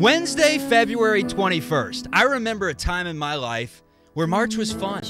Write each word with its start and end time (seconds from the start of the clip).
Wednesday, 0.00 0.56
February 0.56 1.22
21st. 1.22 2.06
I 2.10 2.22
remember 2.22 2.70
a 2.70 2.74
time 2.74 3.06
in 3.06 3.18
my 3.18 3.34
life 3.34 3.82
where 4.14 4.26
March 4.26 4.56
was 4.56 4.72
fun. 4.72 5.02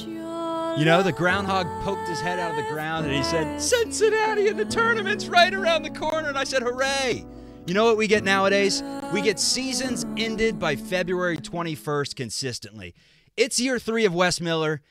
You 0.76 0.84
know, 0.84 1.00
the 1.04 1.12
groundhog 1.12 1.68
poked 1.84 2.08
his 2.08 2.20
head 2.20 2.40
out 2.40 2.50
of 2.50 2.56
the 2.56 2.68
ground 2.72 3.06
and 3.06 3.14
he 3.14 3.22
said, 3.22 3.62
Cincinnati 3.62 4.48
and 4.48 4.58
the 4.58 4.64
tournament's 4.64 5.28
right 5.28 5.54
around 5.54 5.84
the 5.84 5.90
corner. 5.90 6.28
And 6.28 6.36
I 6.36 6.42
said, 6.42 6.64
hooray. 6.64 7.24
You 7.66 7.74
know 7.74 7.84
what 7.84 7.98
we 7.98 8.08
get 8.08 8.24
nowadays? 8.24 8.82
We 9.12 9.22
get 9.22 9.38
seasons 9.38 10.04
ended 10.16 10.58
by 10.58 10.74
February 10.74 11.36
21st 11.36 12.16
consistently. 12.16 12.96
It's 13.36 13.60
year 13.60 13.78
three 13.78 14.06
of 14.06 14.12
Wes 14.12 14.40
Miller, 14.40 14.82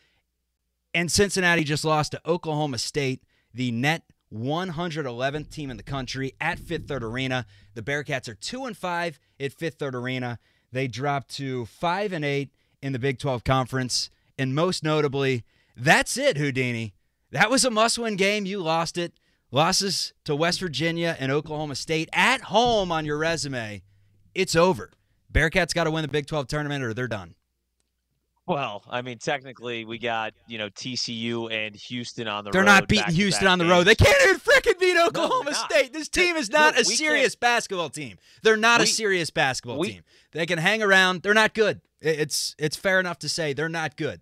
and 0.93 1.11
Cincinnati 1.11 1.65
just 1.65 1.83
lost 1.83 2.13
to 2.13 2.21
Oklahoma 2.25 2.77
State, 2.77 3.21
the 3.53 3.71
net 3.71 4.03
111th 4.33 5.49
team 5.49 5.69
in 5.69 5.75
the 5.75 5.83
country 5.83 6.35
at 6.39 6.57
Fifth 6.57 6.87
Third 6.87 7.03
Arena. 7.03 7.45
The 7.73 7.81
Bearcats 7.81 8.29
are 8.29 8.35
2 8.35 8.63
and 8.63 8.77
5 8.77 9.19
at 9.39 9.53
Fifth 9.53 9.75
Third 9.75 9.95
Arena. 9.95 10.39
They 10.71 10.87
dropped 10.87 11.29
to 11.35 11.65
5 11.65 12.13
and 12.13 12.25
8 12.25 12.49
in 12.81 12.93
the 12.93 12.99
Big 12.99 13.19
12 13.19 13.43
Conference, 13.43 14.09
and 14.37 14.55
most 14.55 14.83
notably, 14.83 15.43
that's 15.75 16.17
it, 16.17 16.37
Houdini. 16.37 16.93
That 17.31 17.49
was 17.49 17.65
a 17.65 17.71
must-win 17.71 18.15
game. 18.15 18.45
You 18.45 18.59
lost 18.59 18.97
it. 18.97 19.13
Losses 19.51 20.13
to 20.25 20.35
West 20.35 20.59
Virginia 20.59 21.15
and 21.19 21.31
Oklahoma 21.31 21.75
State 21.75 22.09
at 22.13 22.41
home 22.41 22.91
on 22.91 23.05
your 23.05 23.17
resume. 23.17 23.81
It's 24.35 24.55
over. 24.55 24.91
Bearcats 25.33 25.73
got 25.73 25.85
to 25.85 25.91
win 25.91 26.03
the 26.03 26.07
Big 26.07 26.27
12 26.27 26.47
tournament 26.47 26.83
or 26.83 26.93
they're 26.93 27.07
done. 27.07 27.35
Well, 28.49 28.83
I 28.89 29.03
mean, 29.03 29.19
technically, 29.19 29.85
we 29.85 29.99
got 29.99 30.33
you 30.47 30.57
know 30.57 30.69
TCU 30.71 31.51
and 31.51 31.75
Houston 31.75 32.27
on 32.27 32.43
the 32.43 32.49
They're 32.49 32.61
road. 32.61 32.65
not 32.65 32.87
beating 32.87 33.13
Houston 33.13 33.47
on 33.47 33.59
the 33.59 33.65
road. 33.65 33.83
They 33.83 33.93
can't 33.93 34.17
even 34.23 34.39
freaking 34.39 34.79
beat 34.79 34.97
Oklahoma 34.97 35.51
no, 35.51 35.57
State. 35.69 35.93
This 35.93 36.09
team 36.09 36.35
is 36.35 36.49
not 36.49 36.75
Look, 36.75 36.81
a 36.81 36.85
serious 36.85 37.35
basketball 37.35 37.89
team. 37.91 38.17
They're 38.41 38.57
not 38.57 38.79
We- 38.79 38.85
a 38.85 38.87
serious 38.87 39.29
basketball 39.29 39.77
we- 39.77 39.91
team. 39.93 40.03
They 40.31 40.47
can 40.47 40.57
hang 40.57 40.81
around. 40.81 41.21
They're 41.21 41.35
not 41.35 41.53
good. 41.53 41.81
It's 42.01 42.55
it's 42.57 42.75
fair 42.75 42.99
enough 42.99 43.19
to 43.19 43.29
say 43.29 43.53
they're 43.53 43.69
not 43.69 43.95
good. 43.95 44.21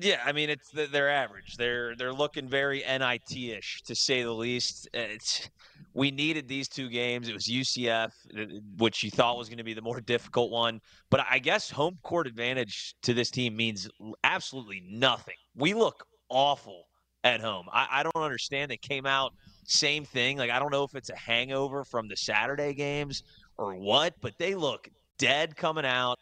Yeah, 0.00 0.20
I 0.24 0.32
mean, 0.32 0.50
it's 0.50 0.70
they're 0.70 1.10
average. 1.10 1.56
They're 1.56 1.94
they're 1.94 2.12
looking 2.12 2.48
very 2.48 2.82
NIT-ish 2.82 3.82
to 3.82 3.94
say 3.94 4.22
the 4.22 4.32
least. 4.32 4.88
It's 4.92 5.48
we 5.94 6.10
needed 6.10 6.48
these 6.48 6.68
two 6.68 6.88
games. 6.88 7.28
It 7.28 7.34
was 7.34 7.46
UCF, 7.46 8.12
uh, 8.36 8.44
which 8.76 9.02
you 9.02 9.10
thought 9.10 9.38
was 9.38 9.48
going 9.48 9.58
to 9.58 9.64
be 9.64 9.74
the 9.74 9.82
more 9.82 10.00
difficult 10.00 10.50
one, 10.50 10.80
but 11.10 11.24
I 11.28 11.38
guess 11.38 11.70
home 11.70 11.98
court 12.02 12.26
advantage 12.26 12.94
to 13.02 13.14
this 13.14 13.30
team 13.30 13.56
means 13.56 13.88
absolutely 14.24 14.82
nothing. 14.88 15.36
We 15.56 15.74
look 15.74 16.06
awful 16.28 16.84
at 17.24 17.40
home. 17.40 17.66
I, 17.72 17.88
I 17.90 18.02
don't 18.02 18.16
understand. 18.16 18.70
They 18.70 18.76
came 18.76 19.06
out 19.06 19.32
same 19.64 20.04
thing. 20.04 20.38
Like 20.38 20.50
I 20.50 20.58
don't 20.58 20.72
know 20.72 20.84
if 20.84 20.94
it's 20.94 21.10
a 21.10 21.16
hangover 21.16 21.84
from 21.84 22.08
the 22.08 22.16
Saturday 22.16 22.74
games 22.74 23.22
or 23.56 23.74
what, 23.74 24.14
but 24.20 24.34
they 24.38 24.54
look 24.54 24.88
dead 25.18 25.56
coming 25.56 25.84
out. 25.84 26.16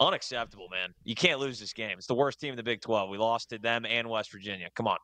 Unacceptable, 0.00 0.68
man. 0.70 0.94
You 1.04 1.14
can't 1.14 1.40
lose 1.40 1.60
this 1.60 1.74
game. 1.74 1.96
It's 1.98 2.06
the 2.06 2.14
worst 2.14 2.40
team 2.40 2.50
in 2.50 2.56
the 2.56 2.62
Big 2.62 2.80
12. 2.80 3.10
We 3.10 3.18
lost 3.18 3.50
to 3.50 3.58
them 3.58 3.84
and 3.84 4.08
West 4.08 4.32
Virginia. 4.32 4.68
Come 4.74 4.88
on. 4.88 4.96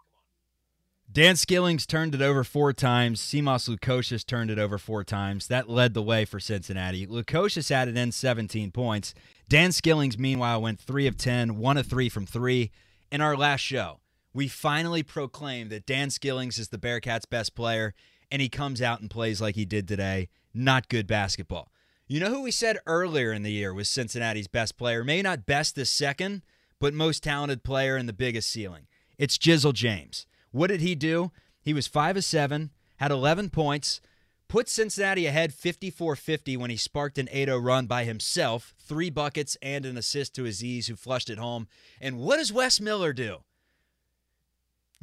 Dan 1.16 1.36
Skillings 1.36 1.86
turned 1.86 2.14
it 2.14 2.20
over 2.20 2.44
four 2.44 2.74
times. 2.74 3.22
Simas 3.22 3.74
Lukosius 3.74 4.22
turned 4.22 4.50
it 4.50 4.58
over 4.58 4.76
four 4.76 5.02
times. 5.02 5.46
That 5.46 5.66
led 5.66 5.94
the 5.94 6.02
way 6.02 6.26
for 6.26 6.38
Cincinnati. 6.38 7.06
Lukosius 7.06 7.70
added 7.70 7.96
in 7.96 8.12
17 8.12 8.70
points. 8.70 9.14
Dan 9.48 9.70
Skillings, 9.70 10.18
meanwhile, 10.18 10.60
went 10.60 10.78
3 10.78 11.06
of 11.06 11.16
10, 11.16 11.56
1 11.56 11.76
of 11.78 11.86
3 11.86 12.10
from 12.10 12.26
3. 12.26 12.70
In 13.10 13.22
our 13.22 13.34
last 13.34 13.62
show, 13.62 14.00
we 14.34 14.46
finally 14.46 15.02
proclaimed 15.02 15.70
that 15.70 15.86
Dan 15.86 16.10
Skillings 16.10 16.58
is 16.58 16.68
the 16.68 16.76
Bearcats' 16.76 17.30
best 17.30 17.54
player, 17.54 17.94
and 18.30 18.42
he 18.42 18.50
comes 18.50 18.82
out 18.82 19.00
and 19.00 19.08
plays 19.08 19.40
like 19.40 19.54
he 19.54 19.64
did 19.64 19.88
today. 19.88 20.28
Not 20.52 20.90
good 20.90 21.06
basketball. 21.06 21.72
You 22.06 22.20
know 22.20 22.28
who 22.28 22.42
we 22.42 22.50
said 22.50 22.76
earlier 22.86 23.32
in 23.32 23.42
the 23.42 23.52
year 23.52 23.72
was 23.72 23.88
Cincinnati's 23.88 24.48
best 24.48 24.76
player? 24.76 25.02
Maybe 25.02 25.22
not 25.22 25.46
best 25.46 25.76
this 25.76 25.88
second, 25.88 26.42
but 26.78 26.92
most 26.92 27.22
talented 27.22 27.64
player 27.64 27.96
and 27.96 28.06
the 28.06 28.12
biggest 28.12 28.50
ceiling. 28.50 28.86
It's 29.16 29.38
Jizzle 29.38 29.72
James. 29.72 30.26
What 30.56 30.68
did 30.68 30.80
he 30.80 30.94
do? 30.94 31.32
He 31.60 31.74
was 31.74 31.86
5 31.86 32.16
of 32.16 32.24
7, 32.24 32.70
had 32.96 33.10
11 33.10 33.50
points, 33.50 34.00
put 34.48 34.70
Cincinnati 34.70 35.26
ahead 35.26 35.52
54-50 35.52 36.56
when 36.56 36.70
he 36.70 36.78
sparked 36.78 37.18
an 37.18 37.26
8-0 37.26 37.62
run 37.62 37.86
by 37.86 38.04
himself, 38.04 38.74
3 38.78 39.10
buckets 39.10 39.58
and 39.60 39.84
an 39.84 39.98
assist 39.98 40.34
to 40.36 40.46
Aziz 40.46 40.86
who 40.86 40.96
flushed 40.96 41.28
it 41.28 41.36
home. 41.36 41.68
And 42.00 42.16
what 42.16 42.38
does 42.38 42.54
Wes 42.54 42.80
Miller 42.80 43.12
do? 43.12 43.40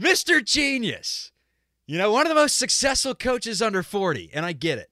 Mr. 0.01 0.43
Genius. 0.43 1.31
You 1.85 1.99
know, 1.99 2.11
one 2.11 2.25
of 2.25 2.29
the 2.29 2.35
most 2.35 2.57
successful 2.57 3.13
coaches 3.13 3.61
under 3.61 3.83
40, 3.83 4.31
and 4.33 4.47
I 4.47 4.53
get 4.53 4.79
it. 4.79 4.89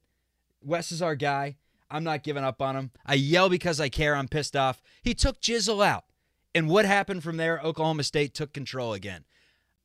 Wes 0.62 0.92
is 0.92 1.02
our 1.02 1.16
guy. 1.16 1.56
I'm 1.90 2.04
not 2.04 2.22
giving 2.22 2.44
up 2.44 2.62
on 2.62 2.76
him. 2.76 2.92
I 3.04 3.16
yell 3.16 3.50
because 3.50 3.82
I 3.82 3.90
care. 3.90 4.16
I'm 4.16 4.28
pissed 4.28 4.56
off. 4.56 4.80
He 5.02 5.16
took 5.16 5.42
Jizzle 5.42 5.84
out. 5.84 6.04
And 6.54 6.70
what 6.70 6.86
happened 6.86 7.24
from 7.24 7.38
there? 7.38 7.60
Oklahoma 7.64 8.04
State 8.04 8.36
took 8.36 8.54
control 8.54 8.94
again. 8.94 9.26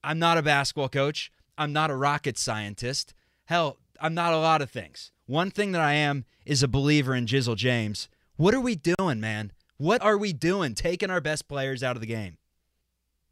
I'm 0.03 0.19
not 0.19 0.39
a 0.39 0.43
basketball 0.43 0.89
coach. 0.89 1.31
I'm 1.59 1.73
not 1.73 1.91
a 1.91 1.97
rocket 1.97 2.39
scientist. 2.39 3.15
Hell, 3.47 3.79
I'm 4.01 4.15
not 4.15 4.33
a 4.33 4.39
lot 4.39 4.63
of 4.63 4.71
things. 4.71 5.13
One 5.27 5.51
thing 5.51 5.73
that 5.73 5.81
I 5.81 5.95
am 5.95 6.25
is 6.45 6.63
a 6.63 6.69
believer 6.69 7.15
in 7.15 7.27
Jizzle 7.27 7.57
James. 7.57 8.09
What 8.37 8.55
are 8.55 8.61
we 8.61 8.77
doing, 8.77 9.21
man? 9.21 9.53
What 9.79 10.03
are 10.03 10.17
we 10.17 10.33
doing 10.33 10.75
taking 10.75 11.11
our 11.11 11.21
best 11.21 11.49
players 11.49 11.83
out 11.83 11.97
of 11.97 12.01
the 12.01 12.07
game? 12.07 12.39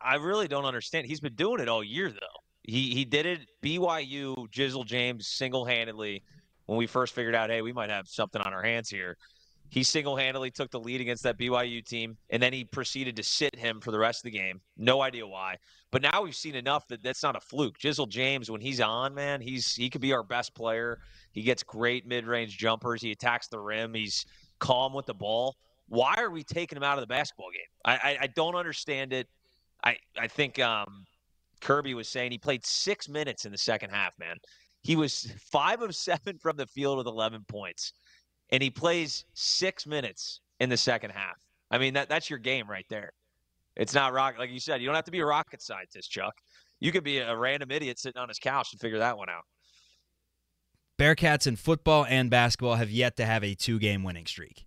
I 0.01 0.17
really 0.17 0.49
don't 0.49 0.65
understand. 0.65 1.07
He's 1.07 1.21
been 1.21 1.35
doing 1.35 1.61
it 1.61 1.69
all 1.69 1.85
year, 1.85 2.11
though. 2.11 2.41
He 2.63 2.95
he 2.95 3.05
did 3.05 3.27
it 3.27 3.41
BYU 3.63 4.49
Jizzle 4.51 4.87
James 4.87 5.29
single 5.29 5.65
handedly 5.65 6.23
when 6.67 6.79
we 6.79 6.87
first 6.87 7.15
figured 7.15 7.35
out, 7.35 7.51
hey, 7.51 7.63
we 7.63 7.73
might 7.73 7.91
have 7.91 8.09
something 8.09 8.41
on 8.41 8.53
our 8.53 8.63
hands 8.63 8.89
here. 8.89 9.17
He 9.75 9.83
single 9.83 10.15
handedly 10.15 10.53
took 10.53 10.71
the 10.71 10.79
lead 10.79 11.01
against 11.01 11.25
that 11.25 11.37
BYU 11.37 11.85
team, 11.85 12.17
and 12.31 12.41
then 12.41 12.53
he 12.53 12.63
proceeded 12.63 13.17
to 13.17 13.25
sit 13.25 13.57
him 13.57 13.81
for 13.81 13.91
the 13.91 13.99
rest 13.99 14.21
of 14.21 14.31
the 14.31 14.39
game. 14.39 14.61
No 14.77 15.03
idea 15.03 15.27
why. 15.27 15.57
But 15.91 16.01
now 16.01 16.23
we've 16.23 16.37
seen 16.37 16.55
enough 16.55 16.87
that 16.87 17.03
that's 17.03 17.25
not 17.25 17.35
a 17.35 17.41
fluke. 17.41 17.77
Jizzle 17.81 18.09
James, 18.09 18.49
when 18.49 18.61
he's 18.61 18.81
on, 18.81 19.15
man, 19.15 19.41
he's 19.41 19.75
he 19.75 19.91
could 19.91 20.01
be 20.01 20.13
our 20.13 20.23
best 20.23 20.55
player. 20.55 21.01
He 21.33 21.43
gets 21.43 21.65
great 21.65 22.07
mid 22.07 22.25
range 22.25 22.57
jumpers. 22.57 23.03
He 23.03 23.11
attacks 23.11 23.49
the 23.49 23.59
rim. 23.59 23.95
He's 23.95 24.25
calm 24.61 24.95
with 24.95 25.07
the 25.07 25.15
ball. 25.15 25.57
Why 25.89 26.15
are 26.19 26.31
we 26.31 26.45
taking 26.45 26.77
him 26.77 26.85
out 26.85 26.97
of 26.97 27.03
the 27.03 27.09
basketball 27.09 27.51
game? 27.51 27.67
I 27.85 27.95
I, 27.95 28.19
I 28.21 28.27
don't 28.29 28.55
understand 28.55 29.13
it. 29.13 29.27
I 29.83 29.97
I 30.17 30.29
think 30.29 30.61
um, 30.61 31.05
Kirby 31.61 31.95
was 31.95 32.09
saying 32.09 32.31
he 32.31 32.39
played 32.39 32.65
six 32.65 33.09
minutes 33.09 33.45
in 33.45 33.51
the 33.51 33.59
second 33.59 33.91
half. 33.91 34.13
Man, 34.21 34.37
he 34.85 34.95
was 34.95 35.33
five 35.51 35.83
of 35.83 35.97
seven 35.97 36.39
from 36.39 36.57
the 36.57 36.67
field 36.69 36.99
with 36.99 37.09
11 37.09 37.45
points, 37.49 37.93
and 38.55 38.63
he 38.63 38.71
plays 38.71 39.25
six 39.35 39.85
minutes 39.85 40.41
in 40.61 40.69
the 40.69 40.77
second 40.77 41.11
half. 41.11 41.37
I 41.73 41.79
mean 41.79 41.95
that 41.95 42.09
that's 42.09 42.31
your 42.31 42.39
game 42.39 42.71
right 42.71 42.87
there. 42.89 43.13
It's 43.75 43.95
not 43.95 44.13
rock 44.13 44.37
like 44.39 44.51
you 44.51 44.61
said. 44.61 44.81
You 44.81 44.87
don't 44.87 44.95
have 44.95 45.05
to 45.07 45.11
be 45.11 45.19
a 45.19 45.27
rocket 45.27 45.61
scientist, 45.61 46.09
Chuck. 46.09 46.35
You 46.79 46.93
could 46.93 47.03
be 47.03 47.19
a 47.19 47.37
random 47.37 47.73
idiot 47.73 47.99
sitting 47.99 48.21
on 48.21 48.29
his 48.29 48.39
couch 48.39 48.69
and 48.73 48.81
figure 48.81 48.99
that 49.01 49.19
one 49.19 49.29
out. 49.29 49.43
Bearcats 51.01 51.49
in 51.49 51.57
football 51.57 52.07
and 52.09 52.31
basketball 52.31 52.77
have 52.77 52.91
yet 52.91 53.17
to 53.17 53.27
have 53.27 53.43
a 53.43 53.57
two 53.57 53.81
game 53.81 54.05
winning 54.05 54.27
streak. 54.27 54.65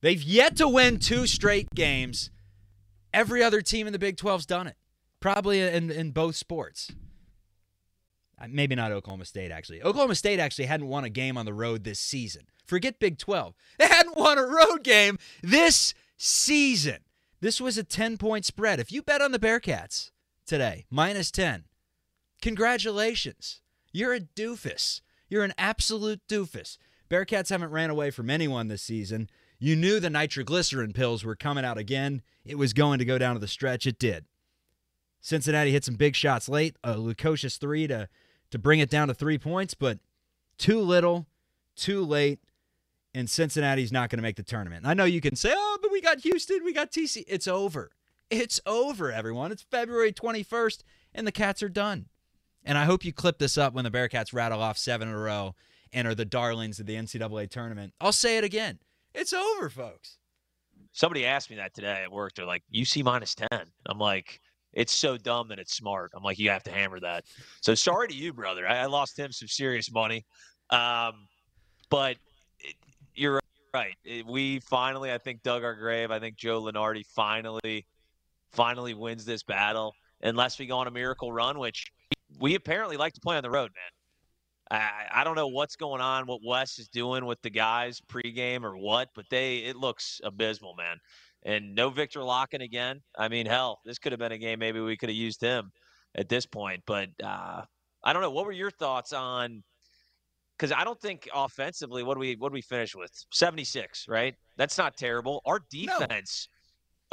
They've 0.00 0.22
yet 0.22 0.56
to 0.58 0.68
win 0.68 1.00
two 1.00 1.26
straight 1.26 1.70
games. 1.74 2.30
Every 3.12 3.42
other 3.42 3.62
team 3.62 3.88
in 3.88 3.92
the 3.92 3.98
Big 3.98 4.16
12's 4.16 4.46
done 4.46 4.68
it, 4.68 4.76
probably 5.18 5.60
in, 5.60 5.90
in 5.90 6.12
both 6.12 6.36
sports. 6.36 6.92
Uh, 8.40 8.46
Maybe 8.48 8.76
not 8.76 8.92
Oklahoma 8.92 9.24
State, 9.24 9.50
actually. 9.50 9.82
Oklahoma 9.82 10.14
State 10.14 10.38
actually 10.38 10.66
hadn't 10.66 10.86
won 10.86 11.02
a 11.02 11.10
game 11.10 11.36
on 11.36 11.46
the 11.46 11.54
road 11.54 11.82
this 11.82 11.98
season. 11.98 12.46
Forget 12.68 13.00
Big 13.00 13.18
12. 13.18 13.54
They 13.78 13.88
hadn't 13.88 14.16
won 14.16 14.38
a 14.38 14.46
road 14.46 14.84
game 14.84 15.18
this 15.42 15.94
season. 16.16 16.98
This 17.40 17.60
was 17.60 17.78
a 17.78 17.82
10 17.82 18.18
point 18.18 18.44
spread. 18.44 18.78
If 18.78 18.92
you 18.92 19.02
bet 19.02 19.22
on 19.22 19.32
the 19.32 19.38
Bearcats 19.38 20.10
today, 20.46 20.84
minus 20.90 21.30
10, 21.30 21.64
congratulations. 22.42 23.62
You're 23.92 24.14
a 24.14 24.20
doofus. 24.20 25.00
You're 25.28 25.44
an 25.44 25.54
absolute 25.56 26.20
doofus. 26.28 26.76
Bearcats 27.08 27.48
haven't 27.48 27.70
ran 27.70 27.90
away 27.90 28.10
from 28.10 28.28
anyone 28.28 28.68
this 28.68 28.82
season. 28.82 29.30
You 29.58 29.74
knew 29.74 29.98
the 29.98 30.10
nitroglycerin 30.10 30.92
pills 30.92 31.24
were 31.24 31.34
coming 31.34 31.64
out 31.64 31.78
again. 31.78 32.22
It 32.44 32.58
was 32.58 32.72
going 32.72 32.98
to 32.98 33.04
go 33.04 33.18
down 33.18 33.34
to 33.34 33.40
the 33.40 33.48
stretch. 33.48 33.86
It 33.86 33.98
did. 33.98 34.26
Cincinnati 35.20 35.72
hit 35.72 35.84
some 35.84 35.96
big 35.96 36.14
shots 36.14 36.48
late, 36.48 36.76
a 36.84 36.94
Lukosius 36.94 37.58
three 37.58 37.86
to 37.88 38.08
to 38.50 38.58
bring 38.58 38.78
it 38.78 38.88
down 38.88 39.08
to 39.08 39.14
three 39.14 39.36
points, 39.36 39.74
but 39.74 39.98
too 40.56 40.80
little, 40.80 41.26
too 41.76 42.02
late, 42.02 42.40
and 43.18 43.28
Cincinnati's 43.28 43.90
not 43.90 44.10
going 44.10 44.18
to 44.18 44.22
make 44.22 44.36
the 44.36 44.44
tournament. 44.44 44.86
I 44.86 44.94
know 44.94 45.04
you 45.04 45.20
can 45.20 45.34
say, 45.34 45.52
"Oh, 45.52 45.78
but 45.82 45.90
we 45.90 46.00
got 46.00 46.20
Houston, 46.20 46.62
we 46.64 46.72
got 46.72 46.92
TC." 46.92 47.24
It's 47.26 47.48
over. 47.48 47.90
It's 48.30 48.60
over, 48.64 49.10
everyone. 49.10 49.50
It's 49.50 49.62
February 49.62 50.12
21st, 50.12 50.84
and 51.14 51.26
the 51.26 51.32
Cats 51.32 51.60
are 51.62 51.68
done. 51.68 52.06
And 52.64 52.78
I 52.78 52.84
hope 52.84 53.04
you 53.04 53.12
clip 53.12 53.38
this 53.38 53.58
up 53.58 53.74
when 53.74 53.84
the 53.84 53.90
Bearcats 53.90 54.32
rattle 54.32 54.62
off 54.62 54.78
seven 54.78 55.08
in 55.08 55.14
a 55.14 55.18
row 55.18 55.56
and 55.92 56.06
are 56.06 56.14
the 56.14 56.24
darlings 56.24 56.78
of 56.78 56.86
the 56.86 56.94
NCAA 56.94 57.50
tournament. 57.50 57.92
I'll 58.00 58.12
say 58.12 58.38
it 58.38 58.44
again. 58.44 58.78
It's 59.14 59.32
over, 59.32 59.68
folks. 59.68 60.18
Somebody 60.92 61.26
asked 61.26 61.50
me 61.50 61.56
that 61.56 61.74
today 61.74 62.02
at 62.04 62.12
work. 62.12 62.34
They're 62.34 62.46
like, 62.46 62.62
"UC 62.72 63.02
minus 63.02 63.34
10." 63.34 63.48
I'm 63.86 63.98
like, 63.98 64.40
"It's 64.72 64.92
so 64.92 65.16
dumb 65.16 65.48
that 65.48 65.58
it's 65.58 65.74
smart." 65.74 66.12
I'm 66.14 66.22
like, 66.22 66.38
"You 66.38 66.50
have 66.50 66.62
to 66.64 66.70
hammer 66.70 67.00
that." 67.00 67.24
So 67.62 67.74
sorry 67.74 68.06
to 68.06 68.14
you, 68.14 68.32
brother. 68.32 68.68
I, 68.68 68.82
I 68.82 68.86
lost 68.86 69.18
him 69.18 69.32
some 69.32 69.48
serious 69.48 69.90
money, 69.90 70.24
um, 70.70 71.26
but 71.90 72.16
right. 73.74 73.94
We 74.26 74.60
finally, 74.60 75.12
I 75.12 75.18
think, 75.18 75.42
dug 75.42 75.64
our 75.64 75.74
grave. 75.74 76.10
I 76.10 76.18
think 76.18 76.36
Joe 76.36 76.62
Lunardi 76.62 77.04
finally, 77.06 77.86
finally 78.52 78.94
wins 78.94 79.24
this 79.24 79.42
battle. 79.42 79.94
Unless 80.22 80.58
we 80.58 80.66
go 80.66 80.78
on 80.78 80.86
a 80.86 80.90
miracle 80.90 81.32
run, 81.32 81.58
which 81.58 81.92
we 82.40 82.54
apparently 82.54 82.96
like 82.96 83.12
to 83.14 83.20
play 83.20 83.36
on 83.36 83.42
the 83.42 83.50
road, 83.50 83.70
man. 83.74 84.80
I, 84.80 85.20
I 85.20 85.24
don't 85.24 85.36
know 85.36 85.46
what's 85.46 85.76
going 85.76 86.00
on, 86.00 86.26
what 86.26 86.40
Wes 86.44 86.78
is 86.78 86.88
doing 86.88 87.24
with 87.24 87.40
the 87.42 87.50
guys 87.50 88.00
pregame 88.10 88.64
or 88.64 88.76
what, 88.76 89.08
but 89.14 89.24
they 89.30 89.58
it 89.58 89.76
looks 89.76 90.20
abysmal, 90.24 90.74
man. 90.74 90.98
And 91.44 91.74
no 91.74 91.88
Victor 91.88 92.20
Lakhin 92.20 92.62
again. 92.62 93.00
I 93.16 93.28
mean, 93.28 93.46
hell, 93.46 93.80
this 93.84 93.98
could 93.98 94.12
have 94.12 94.18
been 94.18 94.32
a 94.32 94.38
game 94.38 94.58
maybe 94.58 94.80
we 94.80 94.96
could 94.96 95.08
have 95.08 95.16
used 95.16 95.40
him 95.40 95.70
at 96.16 96.28
this 96.28 96.44
point. 96.46 96.82
But 96.84 97.10
uh, 97.22 97.62
I 98.02 98.12
don't 98.12 98.22
know. 98.22 98.30
What 98.30 98.44
were 98.44 98.52
your 98.52 98.70
thoughts 98.70 99.12
on? 99.12 99.62
Because 100.58 100.72
I 100.72 100.84
don't 100.84 101.00
think 101.00 101.28
offensively, 101.34 102.02
what 102.02 102.14
do 102.14 102.20
we 102.20 102.36
what 102.36 102.48
do 102.48 102.54
we 102.54 102.62
finish 102.62 102.94
with? 102.94 103.10
Seventy 103.32 103.64
six, 103.64 104.06
right? 104.08 104.34
That's 104.56 104.76
not 104.76 104.96
terrible. 104.96 105.40
Our 105.46 105.60
defense, 105.70 106.48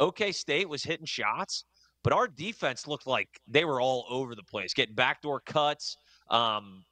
no. 0.00 0.06
OK 0.06 0.32
State 0.32 0.68
was 0.68 0.82
hitting 0.82 1.06
shots, 1.06 1.64
but 2.02 2.12
our 2.12 2.26
defense 2.26 2.86
looked 2.86 3.06
like 3.06 3.28
they 3.46 3.64
were 3.64 3.80
all 3.80 4.04
over 4.10 4.34
the 4.34 4.42
place, 4.42 4.74
getting 4.74 4.94
backdoor 4.94 5.40
cuts, 5.40 5.96
um, 6.30 6.84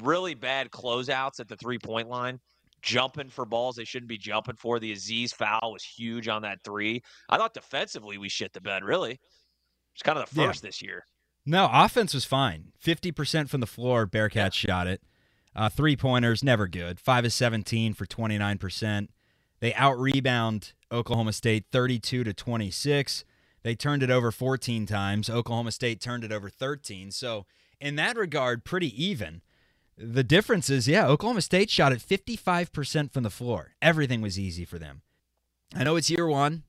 really 0.00 0.34
bad 0.34 0.70
closeouts 0.70 1.38
at 1.40 1.48
the 1.48 1.56
three 1.56 1.78
point 1.78 2.08
line 2.08 2.40
jumping 2.82 3.28
for 3.28 3.46
balls 3.46 3.76
they 3.76 3.84
shouldn't 3.84 4.08
be 4.08 4.18
jumping 4.18 4.56
for. 4.56 4.78
The 4.78 4.92
Aziz 4.92 5.32
foul 5.32 5.72
was 5.72 5.84
huge 5.84 6.28
on 6.28 6.42
that 6.42 6.58
three. 6.64 7.02
I 7.28 7.38
thought 7.38 7.54
defensively 7.54 8.18
we 8.18 8.28
shit 8.28 8.52
the 8.52 8.60
bed, 8.60 8.84
really. 8.84 9.18
It's 9.94 10.02
kind 10.02 10.18
of 10.18 10.28
the 10.28 10.34
first 10.34 10.62
yeah. 10.62 10.68
this 10.68 10.82
year. 10.82 11.04
No, 11.46 11.68
offense 11.72 12.14
was 12.14 12.24
fine. 12.24 12.72
50% 12.84 13.48
from 13.48 13.60
the 13.60 13.66
floor, 13.66 14.06
Bearcats 14.06 14.34
yeah. 14.34 14.50
shot 14.50 14.86
it. 14.86 15.00
Uh, 15.54 15.68
three 15.68 15.96
pointers, 15.96 16.42
never 16.42 16.66
good. 16.66 16.98
5 16.98 17.26
is 17.26 17.34
17 17.34 17.94
for 17.94 18.06
29%. 18.06 19.08
They 19.60 19.74
out 19.74 19.98
rebound 19.98 20.72
Oklahoma 20.90 21.32
State 21.32 21.66
32 21.70 22.24
to 22.24 22.32
26. 22.32 23.24
They 23.62 23.74
turned 23.74 24.02
it 24.02 24.10
over 24.10 24.32
14 24.32 24.86
times. 24.86 25.30
Oklahoma 25.30 25.72
State 25.72 26.00
turned 26.00 26.24
it 26.24 26.32
over 26.32 26.50
13. 26.50 27.10
So, 27.10 27.46
in 27.80 27.96
that 27.96 28.16
regard, 28.16 28.64
pretty 28.64 29.04
even. 29.04 29.42
The 29.96 30.24
difference 30.24 30.70
is, 30.70 30.88
yeah, 30.88 31.06
Oklahoma 31.06 31.42
State 31.42 31.70
shot 31.70 31.92
at 31.92 31.98
55% 31.98 33.12
from 33.12 33.22
the 33.22 33.30
floor. 33.30 33.74
Everything 33.80 34.20
was 34.20 34.38
easy 34.38 34.64
for 34.64 34.78
them. 34.78 35.02
I 35.74 35.84
know 35.84 35.96
it's 35.96 36.10
year 36.10 36.26
one. 36.26 36.64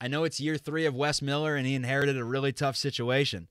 I 0.00 0.08
know 0.08 0.24
it's 0.24 0.40
year 0.40 0.56
three 0.56 0.86
of 0.86 0.94
Wes 0.94 1.20
Miller, 1.20 1.56
and 1.56 1.66
he 1.66 1.74
inherited 1.74 2.16
a 2.16 2.24
really 2.24 2.52
tough 2.52 2.76
situation. 2.76 3.48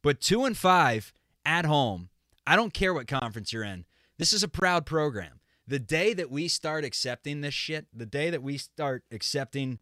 But 0.00 0.20
two 0.20 0.44
and 0.44 0.56
five 0.56 1.12
at 1.44 1.64
home, 1.64 2.08
I 2.46 2.56
don't 2.56 2.72
care 2.72 2.94
what 2.94 3.08
conference 3.08 3.52
you're 3.52 3.64
in. 3.64 3.84
This 4.18 4.32
is 4.32 4.42
a 4.42 4.48
proud 4.48 4.84
program. 4.84 5.40
The 5.66 5.78
day 5.78 6.12
that 6.14 6.30
we 6.30 6.48
start 6.48 6.84
accepting 6.84 7.40
this 7.40 7.54
shit, 7.54 7.86
the 7.92 8.06
day 8.06 8.30
that 8.30 8.42
we 8.42 8.58
start 8.58 9.04
accepting 9.12 9.78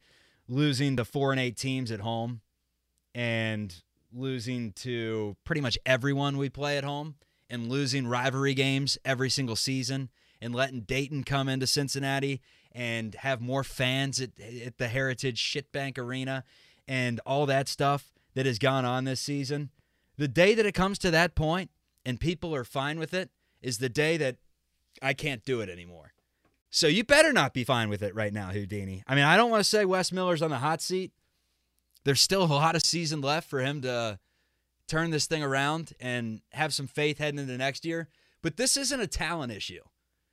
losing 0.48 0.96
to 0.96 1.04
four 1.04 1.32
and 1.32 1.40
eight 1.40 1.56
teams 1.56 1.90
at 1.90 2.00
home 2.00 2.40
and 3.14 3.74
losing 4.12 4.72
to 4.72 5.36
pretty 5.44 5.60
much 5.60 5.78
everyone 5.86 6.36
we 6.36 6.48
play 6.48 6.76
at 6.76 6.84
home, 6.84 7.16
and 7.48 7.68
losing 7.68 8.06
rivalry 8.06 8.54
games 8.54 8.98
every 9.04 9.30
single 9.30 9.56
season 9.56 10.10
and 10.40 10.54
letting 10.54 10.80
Dayton 10.80 11.24
come 11.24 11.48
into 11.48 11.66
Cincinnati 11.66 12.40
and 12.72 13.14
have 13.16 13.40
more 13.40 13.64
fans 13.64 14.20
at, 14.20 14.30
at 14.40 14.78
the 14.78 14.88
Heritage 14.88 15.40
Shitbank 15.40 15.98
Arena 15.98 16.44
and 16.86 17.20
all 17.24 17.46
that 17.46 17.68
stuff 17.68 18.12
that 18.34 18.46
has 18.46 18.58
gone 18.58 18.84
on 18.84 19.04
this 19.04 19.20
season. 19.20 19.70
The 20.18 20.28
day 20.28 20.54
that 20.54 20.66
it 20.66 20.72
comes 20.72 20.98
to 20.98 21.10
that 21.10 21.34
point 21.34 21.70
and 22.04 22.20
people 22.20 22.54
are 22.54 22.64
fine 22.64 22.98
with 22.98 23.14
it 23.14 23.30
is 23.62 23.78
the 23.78 23.88
day 23.88 24.16
that 24.16 24.36
I 25.02 25.12
can't 25.12 25.44
do 25.44 25.60
it 25.60 25.68
anymore. 25.68 26.12
So 26.70 26.86
you 26.86 27.04
better 27.04 27.32
not 27.32 27.54
be 27.54 27.64
fine 27.64 27.88
with 27.88 28.02
it 28.02 28.14
right 28.14 28.32
now, 28.32 28.50
Houdini. 28.50 29.02
I 29.06 29.14
mean, 29.14 29.24
I 29.24 29.36
don't 29.36 29.50
want 29.50 29.60
to 29.60 29.68
say 29.68 29.84
Wes 29.84 30.12
Miller's 30.12 30.42
on 30.42 30.50
the 30.50 30.58
hot 30.58 30.82
seat. 30.82 31.12
There's 32.04 32.20
still 32.20 32.44
a 32.44 32.46
lot 32.46 32.76
of 32.76 32.82
season 32.82 33.20
left 33.20 33.48
for 33.48 33.60
him 33.60 33.82
to 33.82 34.18
turn 34.86 35.10
this 35.10 35.26
thing 35.26 35.42
around 35.42 35.92
and 36.00 36.40
have 36.52 36.72
some 36.72 36.86
faith 36.86 37.18
heading 37.18 37.40
into 37.40 37.56
next 37.56 37.84
year. 37.84 38.08
But 38.42 38.56
this 38.56 38.76
isn't 38.76 39.00
a 39.00 39.06
talent 39.06 39.52
issue. 39.52 39.82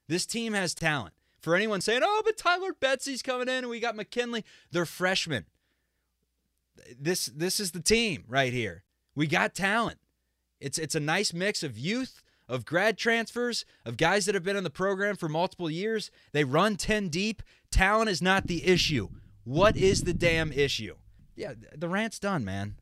This 0.07 0.25
team 0.25 0.53
has 0.53 0.73
talent. 0.73 1.13
For 1.39 1.55
anyone 1.55 1.81
saying, 1.81 2.01
oh, 2.03 2.21
but 2.23 2.37
Tyler 2.37 2.73
Betsey's 2.79 3.21
coming 3.21 3.49
in 3.49 3.55
and 3.55 3.69
we 3.69 3.79
got 3.79 3.95
McKinley, 3.95 4.45
they're 4.71 4.85
freshmen. 4.85 5.45
This 6.99 7.25
this 7.27 7.59
is 7.59 7.71
the 7.71 7.81
team 7.81 8.23
right 8.27 8.53
here. 8.53 8.83
We 9.15 9.27
got 9.27 9.53
talent. 9.53 9.99
It's 10.59 10.77
it's 10.77 10.95
a 10.95 10.99
nice 10.99 11.33
mix 11.33 11.61
of 11.61 11.77
youth, 11.77 12.23
of 12.53 12.65
grad 12.65 12.99
transfers, 12.99 13.65
of 13.83 13.97
guys 13.97 14.27
that 14.27 14.35
have 14.35 14.43
been 14.43 14.55
in 14.55 14.63
the 14.63 14.69
program 14.69 15.15
for 15.15 15.27
multiple 15.27 15.71
years. 15.71 16.11
They 16.33 16.43
run 16.43 16.75
10 16.75 17.09
deep. 17.09 17.41
Talent 17.71 18.09
is 18.09 18.21
not 18.21 18.45
the 18.45 18.65
issue. 18.67 19.09
What 19.43 19.75
is 19.75 20.03
the 20.03 20.13
damn 20.13 20.51
issue? 20.51 20.95
Yeah, 21.35 21.53
the 21.75 21.89
rant's 21.89 22.19
done, 22.19 22.45
man. 22.45 22.75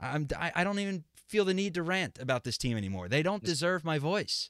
I'm 0.00 0.26
I, 0.36 0.50
I 0.54 0.64
don't 0.64 0.78
even 0.78 1.04
feel 1.14 1.44
the 1.44 1.52
need 1.52 1.74
to 1.74 1.82
rant 1.82 2.18
about 2.18 2.44
this 2.44 2.56
team 2.56 2.78
anymore. 2.78 3.08
They 3.08 3.22
don't 3.22 3.44
deserve 3.44 3.84
my 3.84 3.98
voice. 3.98 4.48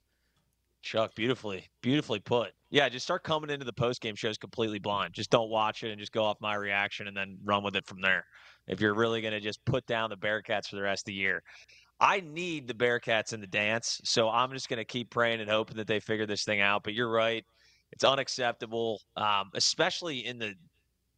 Chuck, 0.81 1.17
beautifully, 1.17 1.67
beautifully 1.83 2.21
put. 2.21 2.53
Yeah, 2.71 2.89
just 2.89 3.05
start 3.05 3.25
coming 3.25 3.51
into 3.51 3.65
the 3.65 3.73
post 3.73 4.01
game 4.01 4.15
shows 4.15 4.39
completely 4.39 4.79
blind. 4.79 5.13
Just 5.13 5.31
don't 5.31 5.51
watch 5.51 5.83
it 5.83 5.91
and 5.91 5.99
just 5.99 6.13
go 6.13 6.23
off 6.23 6.41
my 6.41 6.55
reaction 6.55 7.09
and 7.09 7.17
then 7.17 7.39
run 7.45 7.65
with 7.65 7.75
it 7.75 7.87
from 7.87 8.01
there. 8.01 8.25
If 8.69 8.81
you're 8.81 8.95
really 8.95 9.21
going 9.21 9.33
to 9.33 9.41
just 9.41 9.65
put 9.65 9.87
down 9.87 10.11
the 10.11 10.17
Bearcats 10.17 10.69
for 10.69 10.77
the 10.77 10.83
rest 10.83 11.03
of 11.03 11.07
the 11.07 11.15
year, 11.15 11.43
I 12.01 12.21
need 12.21 12.69
the 12.69 12.75
Bearcats 12.75 13.33
in 13.33 13.41
the 13.41 13.47
dance. 13.47 14.01
So 14.05 14.29
I'm 14.29 14.53
just 14.53 14.69
going 14.69 14.79
to 14.79 14.85
keep 14.85 15.11
praying 15.11 15.41
and 15.41 15.51
hoping 15.51 15.77
that 15.79 15.87
they 15.87 16.01
figure 16.01 16.27
this 16.27 16.45
thing 16.45 16.61
out. 16.61 16.85
But 16.85 16.95
you're 16.95 17.11
right. 17.11 17.45
It's 17.91 18.05
unacceptable, 18.05 19.01
um, 19.17 19.51
especially 19.55 20.27
in 20.27 20.39
the, 20.39 20.55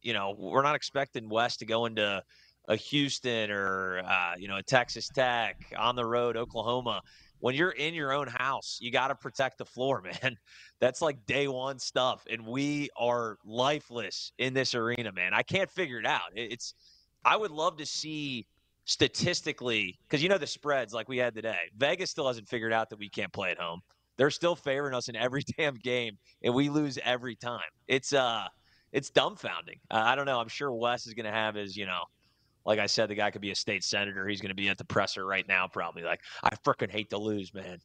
you 0.01 0.13
know, 0.13 0.33
we're 0.37 0.63
not 0.63 0.75
expecting 0.75 1.29
Wes 1.29 1.57
to 1.57 1.65
go 1.65 1.85
into 1.85 2.23
a 2.67 2.75
Houston 2.75 3.51
or 3.51 4.01
uh, 4.05 4.33
you 4.37 4.47
know 4.47 4.57
a 4.57 4.63
Texas 4.63 5.09
Tech 5.09 5.57
on 5.77 5.95
the 5.95 6.05
road, 6.05 6.37
Oklahoma. 6.37 7.01
When 7.39 7.55
you're 7.55 7.71
in 7.71 7.93
your 7.95 8.13
own 8.13 8.27
house, 8.27 8.77
you 8.79 8.91
got 8.91 9.07
to 9.07 9.15
protect 9.15 9.57
the 9.57 9.65
floor, 9.65 10.01
man. 10.23 10.37
That's 10.79 11.01
like 11.01 11.25
day 11.25 11.47
one 11.47 11.79
stuff, 11.79 12.25
and 12.29 12.45
we 12.45 12.89
are 12.97 13.37
lifeless 13.45 14.31
in 14.37 14.53
this 14.53 14.75
arena, 14.75 15.11
man. 15.11 15.33
I 15.33 15.43
can't 15.43 15.69
figure 15.69 15.99
it 15.99 16.05
out. 16.05 16.31
It's 16.35 16.73
I 17.25 17.35
would 17.37 17.51
love 17.51 17.77
to 17.77 17.85
see 17.85 18.47
statistically 18.91 19.97
because 20.03 20.21
you 20.21 20.27
know 20.27 20.37
the 20.37 20.45
spreads 20.45 20.93
like 20.93 21.07
we 21.07 21.17
had 21.17 21.33
today. 21.33 21.69
Vegas 21.77 22.11
still 22.11 22.27
hasn't 22.27 22.47
figured 22.49 22.73
out 22.73 22.89
that 22.89 22.99
we 22.99 23.09
can't 23.09 23.31
play 23.31 23.49
at 23.49 23.57
home. 23.57 23.79
They're 24.17 24.29
still 24.29 24.55
favoring 24.55 24.93
us 24.93 25.07
in 25.07 25.15
every 25.15 25.43
damn 25.57 25.75
game, 25.75 26.17
and 26.43 26.53
we 26.53 26.69
lose 26.69 26.99
every 27.03 27.35
time. 27.35 27.61
It's 27.87 28.11
uh, 28.11 28.47
it's 28.91 29.09
dumbfounding. 29.09 29.79
Uh, 29.89 30.03
I 30.03 30.15
don't 30.15 30.25
know. 30.25 30.39
I'm 30.39 30.49
sure 30.49 30.73
Wes 30.73 31.07
is 31.07 31.13
going 31.13 31.25
to 31.25 31.31
have 31.31 31.55
his, 31.55 31.77
you 31.77 31.85
know, 31.85 32.03
like 32.65 32.79
I 32.79 32.85
said, 32.85 33.09
the 33.09 33.15
guy 33.15 33.31
could 33.31 33.41
be 33.41 33.51
a 33.51 33.55
state 33.55 33.83
senator. 33.83 34.27
He's 34.27 34.41
going 34.41 34.49
to 34.49 34.55
be 34.55 34.67
at 34.67 34.77
the 34.77 34.83
presser 34.83 35.25
right 35.25 35.47
now, 35.47 35.67
probably 35.67 36.03
like, 36.03 36.19
I 36.43 36.49
freaking 36.65 36.91
hate 36.91 37.09
to 37.11 37.17
lose, 37.17 37.53
man. 37.53 37.79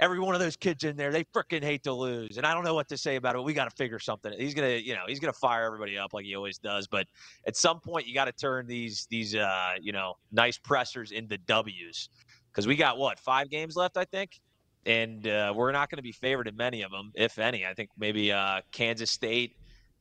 Every 0.00 0.18
one 0.18 0.34
of 0.34 0.40
those 0.40 0.56
kids 0.56 0.84
in 0.84 0.96
there, 0.96 1.12
they 1.12 1.24
freaking 1.24 1.62
hate 1.62 1.82
to 1.84 1.92
lose, 1.92 2.38
and 2.38 2.46
I 2.46 2.54
don't 2.54 2.64
know 2.64 2.74
what 2.74 2.88
to 2.88 2.96
say 2.96 3.16
about 3.16 3.36
it. 3.36 3.44
We 3.44 3.52
got 3.52 3.68
to 3.68 3.76
figure 3.76 3.98
something. 3.98 4.32
He's 4.38 4.54
gonna, 4.54 4.70
you 4.70 4.94
know, 4.94 5.02
he's 5.06 5.20
gonna 5.20 5.32
fire 5.32 5.64
everybody 5.64 5.98
up 5.98 6.14
like 6.14 6.24
he 6.24 6.34
always 6.34 6.58
does. 6.58 6.86
But 6.86 7.06
at 7.46 7.54
some 7.54 7.80
point, 7.80 8.06
you 8.06 8.14
got 8.14 8.24
to 8.24 8.32
turn 8.32 8.66
these 8.66 9.06
these 9.10 9.34
uh, 9.34 9.74
you 9.80 9.92
know 9.92 10.14
nice 10.32 10.56
pressers 10.56 11.12
into 11.12 11.36
W's 11.38 12.08
because 12.50 12.66
we 12.66 12.76
got 12.76 12.98
what 12.98 13.18
five 13.18 13.50
games 13.50 13.76
left, 13.76 13.96
I 13.96 14.04
think, 14.04 14.40
and 14.86 15.26
uh, 15.26 15.52
we're 15.54 15.72
not 15.72 15.90
going 15.90 15.98
to 15.98 16.02
be 16.02 16.12
favored 16.12 16.48
in 16.48 16.56
many 16.56 16.82
of 16.82 16.90
them, 16.90 17.12
if 17.14 17.38
any. 17.38 17.66
I 17.66 17.74
think 17.74 17.90
maybe 17.98 18.32
uh, 18.32 18.62
Kansas 18.72 19.10
State 19.10 19.56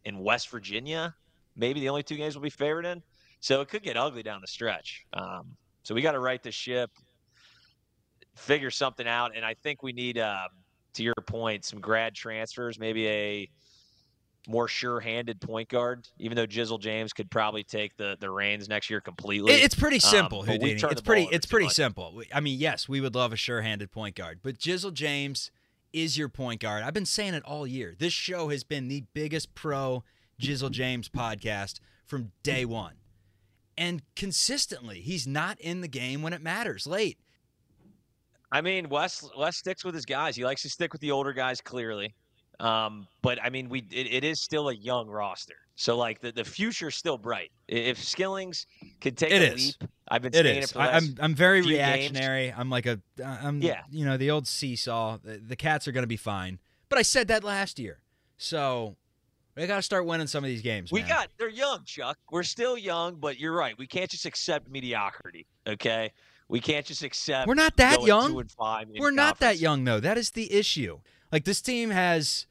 and 0.06 0.20
West 0.24 0.50
Virginia, 0.50 1.14
maybe 1.56 1.80
the 1.80 1.90
only 1.90 2.04
two 2.04 2.16
games 2.16 2.36
we'll 2.36 2.44
be 2.44 2.50
favored 2.50 2.86
in. 2.86 3.02
So 3.42 3.62
it 3.62 3.70
could 3.70 3.84
get 3.84 3.98
ugly 3.98 4.24
down 4.24 4.42
the 4.42 4.48
stretch. 4.48 5.06
Um, 5.14 5.56
so 5.84 5.96
we 5.96 6.02
got 6.02 6.12
to 6.14 6.20
right 6.20 6.42
the 6.42 6.52
ship, 6.52 6.92
figure 8.40 8.72
something 8.72 9.08
out, 9.08 9.36
and 9.36 9.46
I 9.46 9.54
think 9.54 9.84
we 9.84 9.94
need, 9.94 10.18
uh, 10.18 10.48
to 10.94 11.04
your 11.04 11.16
point, 11.28 11.66
some 11.66 11.80
grad 11.80 12.16
transfers, 12.16 12.80
maybe 12.80 13.08
a 13.08 13.50
more 14.48 14.68
sure-handed 14.68 15.40
point 15.42 15.70
guard. 15.70 16.08
Even 16.18 16.36
though 16.36 16.48
Jizzle 16.48 16.80
James 16.80 17.14
could 17.14 17.30
probably 17.30 17.64
take 17.64 17.96
the 17.98 18.18
the 18.20 18.30
reins 18.30 18.68
next 18.68 18.90
year 18.90 19.02
completely. 19.02 19.54
It's 19.54 19.76
pretty 19.76 19.98
um, 19.98 20.12
simple, 20.12 20.40
um, 20.42 20.48
Houdini. 20.48 20.72
It's 20.72 21.02
pretty 21.02 21.28
it's 21.32 21.46
pretty 21.46 21.68
much. 21.68 21.76
simple. 21.76 22.22
I 22.34 22.40
mean, 22.40 22.60
yes, 22.60 22.90
we 22.90 23.02
would 23.02 23.16
love 23.16 23.34
a 23.34 23.38
sure-handed 23.38 23.92
point 23.92 24.16
guard, 24.16 24.40
but 24.42 24.58
Jizzle 24.58 24.94
James 24.94 25.52
is 25.92 26.18
your 26.18 26.30
point 26.30 26.62
guard. 26.62 26.84
I've 26.84 26.94
been 26.94 27.06
saying 27.06 27.34
it 27.34 27.44
all 27.44 27.66
year. 27.68 27.96
This 27.98 28.14
show 28.14 28.50
has 28.50 28.64
been 28.64 28.88
the 28.88 29.04
biggest 29.14 29.56
pro 29.56 30.04
Jizzle 30.42 30.72
James 30.72 31.10
podcast 31.10 31.80
from 32.06 32.32
day 32.44 32.66
one 32.66 32.94
and 33.80 34.02
consistently 34.14 35.00
he's 35.00 35.26
not 35.26 35.58
in 35.62 35.80
the 35.80 35.88
game 35.88 36.22
when 36.22 36.34
it 36.34 36.42
matters 36.42 36.86
late. 36.86 37.18
I 38.52 38.62
mean, 38.62 38.90
Wes 38.90 39.24
Wes 39.38 39.58
sticks 39.58 39.86
with 39.86 39.94
his 39.96 40.06
guys. 40.06 40.36
He 40.36 40.44
likes 40.44 40.62
to 40.64 40.70
stick 40.70 40.92
with 40.94 41.02
the 41.02 41.12
older 41.12 41.34
guys 41.34 41.62
clearly. 41.62 42.14
Um, 42.60 43.08
but 43.22 43.42
I 43.42 43.50
mean, 43.50 43.70
we 43.70 43.86
it, 43.92 44.08
it 44.12 44.24
is 44.26 44.42
still 44.42 44.68
a 44.70 44.74
young 44.76 45.08
roster, 45.08 45.56
so 45.76 45.96
like 45.96 46.20
the, 46.20 46.34
the 46.34 46.44
future's 46.44 46.96
still 46.98 47.18
bright. 47.18 47.52
If 47.70 47.98
Skillings 48.04 48.66
could 49.00 49.18
take 49.18 49.32
it 49.32 49.42
a 49.42 49.54
is. 49.54 49.78
leap, 49.80 49.90
I've 50.10 50.22
been 50.22 50.34
saying 50.34 50.46
it, 50.46 50.64
is. 50.66 50.72
it 50.72 50.78
I, 50.78 50.98
I'm 50.98 51.16
I'm 51.22 51.36
very 51.36 51.62
reactionary. 51.62 52.48
Games. 52.48 52.58
I'm 52.58 52.70
like 52.70 52.86
a 52.86 53.00
I'm 53.24 53.62
yeah. 53.62 53.84
You 53.90 54.06
know 54.06 54.18
the 54.18 54.30
old 54.32 54.46
seesaw. 54.46 55.20
The, 55.24 55.38
the 55.38 55.56
cats 55.56 55.88
are 55.88 55.94
going 55.94 56.04
to 56.04 56.08
be 56.08 56.18
fine. 56.18 56.60
But 56.90 57.00
I 57.00 57.04
said 57.04 57.30
that 57.30 57.46
last 57.46 57.80
year, 57.80 58.00
so 58.36 58.98
They 59.56 59.68
got 59.68 59.76
to 59.76 59.82
start 59.82 60.06
winning 60.06 60.28
some 60.28 60.44
of 60.44 60.48
these 60.50 60.62
games. 60.62 60.92
We 60.92 61.02
man. 61.02 61.10
got 61.10 61.30
they're 61.38 61.50
young, 61.50 61.84
Chuck. 61.84 62.18
We're 62.32 62.44
still 62.44 62.78
young, 62.78 63.16
but 63.16 63.40
you're 63.40 63.52
right. 63.54 63.78
We 63.78 63.88
can't 63.88 64.10
just 64.10 64.26
accept 64.26 64.70
mediocrity. 64.70 65.48
Okay, 65.68 66.12
we 66.50 66.60
can't 66.60 66.86
just 66.86 67.04
accept. 67.04 67.48
We're 67.48 67.54
not 67.54 67.78
that 67.78 68.04
young. 68.04 68.32
Two 68.32 68.40
and 68.40 68.52
five 68.52 68.90
in 68.90 69.00
We're 69.00 69.12
not 69.12 69.40
that 69.40 69.60
young 69.60 69.86
though. 69.86 70.00
That 70.00 70.18
is 70.18 70.32
the 70.32 70.52
issue. 70.52 71.00
Like 71.32 71.46
this 71.46 71.62
team 71.62 71.92
has 71.92 72.48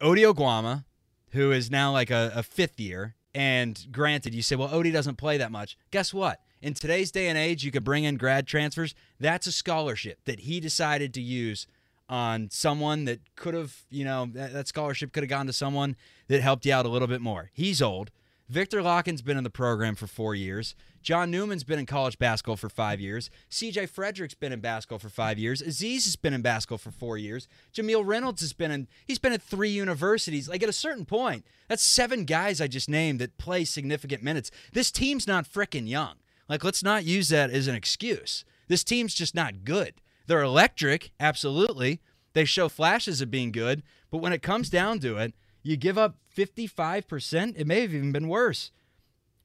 Ody 0.00 0.22
Oguama, 0.22 0.84
who 1.32 1.50
is 1.50 1.70
now 1.70 1.90
like 1.92 2.10
a, 2.10 2.30
a 2.34 2.42
fifth 2.42 2.78
year. 2.78 3.16
And 3.34 3.84
granted, 3.90 4.32
you 4.32 4.42
say, 4.42 4.54
well, 4.54 4.68
Odie 4.68 4.92
doesn't 4.92 5.16
play 5.16 5.38
that 5.38 5.50
much. 5.50 5.76
Guess 5.90 6.14
what? 6.14 6.40
In 6.62 6.72
today's 6.74 7.10
day 7.10 7.26
and 7.28 7.36
age, 7.36 7.64
you 7.64 7.72
could 7.72 7.82
bring 7.82 8.04
in 8.04 8.16
grad 8.16 8.46
transfers. 8.46 8.94
That's 9.18 9.46
a 9.48 9.52
scholarship 9.52 10.20
that 10.24 10.40
he 10.40 10.60
decided 10.60 11.12
to 11.14 11.20
use 11.20 11.66
on 12.08 12.48
someone 12.50 13.06
that 13.06 13.20
could 13.34 13.54
have, 13.54 13.82
you 13.90 14.04
know, 14.04 14.28
that, 14.34 14.52
that 14.52 14.68
scholarship 14.68 15.12
could 15.12 15.24
have 15.24 15.30
gone 15.30 15.46
to 15.46 15.52
someone 15.52 15.96
that 16.28 16.42
helped 16.42 16.64
you 16.64 16.72
out 16.72 16.86
a 16.86 16.88
little 16.88 17.08
bit 17.08 17.20
more. 17.20 17.50
He's 17.52 17.82
old. 17.82 18.10
Victor 18.48 18.82
Lakhin's 18.82 19.22
been 19.22 19.38
in 19.38 19.44
the 19.44 19.50
program 19.50 19.94
for 19.94 20.06
four 20.06 20.34
years. 20.34 20.74
John 21.04 21.30
Newman's 21.30 21.64
been 21.64 21.78
in 21.78 21.84
college 21.84 22.18
basketball 22.18 22.56
for 22.56 22.70
five 22.70 22.98
years. 22.98 23.28
CJ 23.50 23.90
Frederick's 23.90 24.34
been 24.34 24.52
in 24.52 24.60
basketball 24.60 24.98
for 24.98 25.10
five 25.10 25.38
years. 25.38 25.60
Aziz 25.60 26.06
has 26.06 26.16
been 26.16 26.32
in 26.32 26.40
basketball 26.40 26.78
for 26.78 26.90
four 26.90 27.18
years. 27.18 27.46
Jamille 27.74 28.06
Reynolds 28.06 28.40
has 28.40 28.54
been 28.54 28.70
in, 28.70 28.88
he's 29.06 29.18
been 29.18 29.34
at 29.34 29.42
three 29.42 29.68
universities. 29.68 30.48
Like 30.48 30.62
at 30.62 30.68
a 30.70 30.72
certain 30.72 31.04
point, 31.04 31.44
that's 31.68 31.82
seven 31.82 32.24
guys 32.24 32.58
I 32.58 32.68
just 32.68 32.88
named 32.88 33.20
that 33.20 33.36
play 33.36 33.66
significant 33.66 34.22
minutes. 34.22 34.50
This 34.72 34.90
team's 34.90 35.26
not 35.26 35.46
frickin' 35.46 35.86
young. 35.86 36.14
Like, 36.48 36.64
let's 36.64 36.82
not 36.82 37.04
use 37.04 37.28
that 37.28 37.50
as 37.50 37.68
an 37.68 37.74
excuse. 37.74 38.46
This 38.68 38.82
team's 38.82 39.14
just 39.14 39.34
not 39.34 39.64
good. 39.64 39.94
They're 40.26 40.42
electric, 40.42 41.12
absolutely. 41.20 42.00
They 42.32 42.46
show 42.46 42.70
flashes 42.70 43.20
of 43.20 43.30
being 43.30 43.52
good, 43.52 43.82
but 44.10 44.18
when 44.18 44.32
it 44.32 44.42
comes 44.42 44.70
down 44.70 45.00
to 45.00 45.18
it, 45.18 45.34
you 45.62 45.76
give 45.76 45.98
up 45.98 46.16
55%. 46.34 47.58
It 47.58 47.66
may 47.66 47.82
have 47.82 47.94
even 47.94 48.12
been 48.12 48.28
worse. 48.28 48.70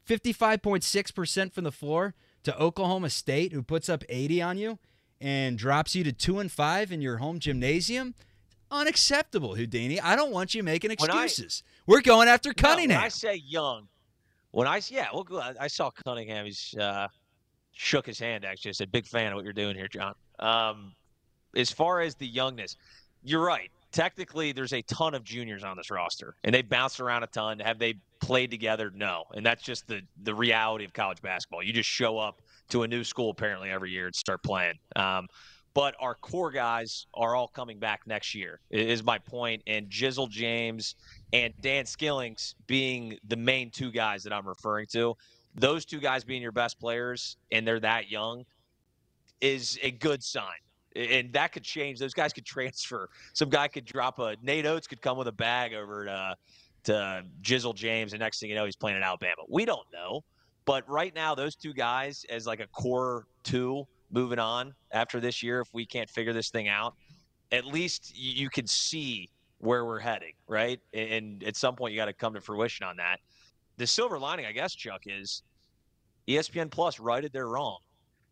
55.6% 0.10 1.54
from 1.54 1.64
the 1.64 1.72
floor 1.72 2.14
to 2.44 2.58
Oklahoma 2.58 3.10
State, 3.10 3.54
who 3.54 3.62
puts 3.62 3.90
up 3.90 4.04
80 4.10 4.42
on 4.42 4.58
you 4.58 4.80
and 5.22 5.58
drops 5.58 5.96
you 5.96 6.04
to 6.04 6.12
2 6.12 6.40
and 6.40 6.52
5 6.52 6.92
in 6.92 7.02
your 7.02 7.18
home 7.18 7.40
gymnasium. 7.40 8.16
Unacceptable, 8.72 9.56
Houdini. 9.56 10.00
I 10.00 10.16
don't 10.16 10.32
want 10.32 10.54
you 10.54 10.64
making 10.64 10.90
When 10.98 11.10
I- 11.12 11.24
excuses. 11.26 11.64
We're 11.88 12.02
going 12.02 12.28
after 12.28 12.50
No, 12.50 12.54
Cunningham. 12.54 12.98
when 12.98 13.06
I 13.06 13.10
say 13.10 13.36
young, 13.36 13.88
when 14.52 14.68
I 14.68 14.80
yeah, 14.90 15.08
well. 15.14 15.26
I- 15.42 15.56
I 15.66 15.68
saw 15.68 15.90
Cunningham. 15.90 16.46
He's 16.46 16.76
uh, 16.80 17.08
shook 17.74 18.06
his 18.06 18.20
hand. 18.20 18.46
Actually, 18.46 18.70
I 18.70 18.74
said, 18.74 18.92
"Big 18.92 19.08
fan 19.08 19.32
of 19.32 19.36
what 19.38 19.44
you're 19.44 19.54
doing 19.54 19.76
here, 19.76 19.88
John." 19.88 20.14
Um, 20.38 20.94
as 21.56 21.72
far 21.72 22.02
as 22.02 22.14
the 22.14 22.28
youngness, 22.28 22.76
you're 23.24 23.44
right. 23.44 23.72
Technically, 23.92 24.52
there's 24.52 24.74
a 24.74 24.82
ton 24.84 25.16
of 25.16 25.24
juniors 25.24 25.64
on 25.64 25.76
this 25.76 25.90
roster, 25.90 26.36
and 26.44 26.54
they 26.54 26.62
bounced 26.62 27.00
around 27.00 27.24
a 27.24 27.28
ton. 27.28 27.60
Have 27.60 27.80
they 27.80 27.96
played 28.20 28.52
together? 28.52 28.92
No, 28.94 29.24
and 29.34 29.46
that's 29.46 29.64
just 29.64 29.88
the 29.88 30.02
the 30.24 30.34
reality 30.34 30.86
of 30.86 30.94
college 30.94 31.22
basketball. 31.22 31.64
You 31.64 31.74
just 31.74 31.90
show 31.90 32.18
up 32.20 32.42
to 32.70 32.84
a 32.84 32.88
new 32.88 33.04
school 33.04 33.32
apparently 33.32 33.72
every 33.72 33.90
year 33.90 34.06
and 34.06 34.16
start 34.16 34.44
playing. 34.44 34.76
Um, 34.96 35.28
but 35.74 35.96
our 36.00 36.16
core 36.16 36.52
guys 36.52 37.08
are 37.14 37.36
all 37.36 37.48
coming 37.48 37.80
back 37.80 38.02
next 38.06 38.34
year. 38.36 38.60
Is 38.70 39.04
my 39.04 39.18
point. 39.18 39.62
And 39.68 39.90
Jizzle 39.90 40.30
James 40.30 40.96
and 41.34 41.54
Dan 41.62 41.86
Skillings 41.86 42.56
being 42.68 43.18
the 43.28 43.36
main 43.36 43.70
two 43.72 43.92
guys 43.92 44.24
that 44.24 44.34
I'm 44.34 44.48
referring 44.48 44.88
to. 44.88 45.16
Those 45.56 45.86
two 45.86 46.00
guys 46.00 46.24
being 46.24 46.42
your 46.42 46.52
best 46.52 46.80
players, 46.80 47.38
and 47.52 47.68
they're 47.68 47.80
that 47.80 48.10
young, 48.10 48.46
is 49.42 49.80
a 49.82 49.92
good 49.92 50.24
sign. 50.24 50.60
And 50.96 51.32
that 51.34 51.52
could 51.52 51.64
change. 51.64 52.00
Those 52.00 52.14
guys 52.14 52.34
could 52.34 52.46
transfer. 52.56 53.10
Some 53.34 53.50
guy 53.50 53.68
could 53.68 53.86
drop 53.86 54.20
a 54.20 54.36
Nate 54.42 54.66
Oats 54.66 54.88
could 54.88 55.02
come 55.02 55.18
with 55.18 55.28
a 55.28 55.34
bag 55.34 55.74
over 55.74 56.06
to 56.06 56.36
to 56.86 57.24
Jizzle 57.42 57.76
James, 57.76 58.14
and 58.14 58.22
next 58.22 58.40
thing 58.40 58.50
you 58.50 58.56
know, 58.56 58.66
he's 58.66 58.76
playing 58.76 58.98
in 58.98 59.04
Alabama. 59.04 59.44
We 59.50 59.66
don't 59.66 59.86
know. 59.92 60.24
But 60.66 60.88
right 60.88 61.14
now, 61.14 61.36
those 61.36 61.56
two 61.56 61.74
guys 61.74 62.26
as 62.30 62.46
like 62.46 62.60
a 62.60 62.68
core 62.68 63.26
two 63.44 63.88
moving 64.12 64.40
on 64.40 64.74
after 64.92 65.20
this 65.20 65.42
year, 65.44 65.62
if 65.62 65.74
we 65.74 65.86
can't 65.86 66.10
figure 66.10 66.34
this 66.34 66.50
thing 66.50 66.68
out, 66.68 66.96
at 67.52 67.66
least 67.66 68.12
you, 68.16 68.50
can 68.50 68.68
see 68.68 69.30
where 69.60 69.86
we're 69.86 70.00
heading, 70.00 70.34
right? 70.48 70.80
And, 70.94 71.44
at 71.44 71.56
some 71.56 71.76
point, 71.76 71.94
you 71.94 72.00
got 72.00 72.06
to 72.06 72.14
come 72.14 72.34
to 72.34 72.42
fruition 72.42 72.86
on 72.86 72.98
that. 72.98 73.20
The 73.78 73.88
silver 73.88 74.20
lining, 74.20 74.46
I 74.46 74.52
guess, 74.52 74.76
Chuck, 74.76 75.02
is 75.06 75.44
ESPN 76.28 76.70
Plus 76.70 77.00
righted 77.00 77.34
their 77.34 77.48
wrong, 77.48 77.80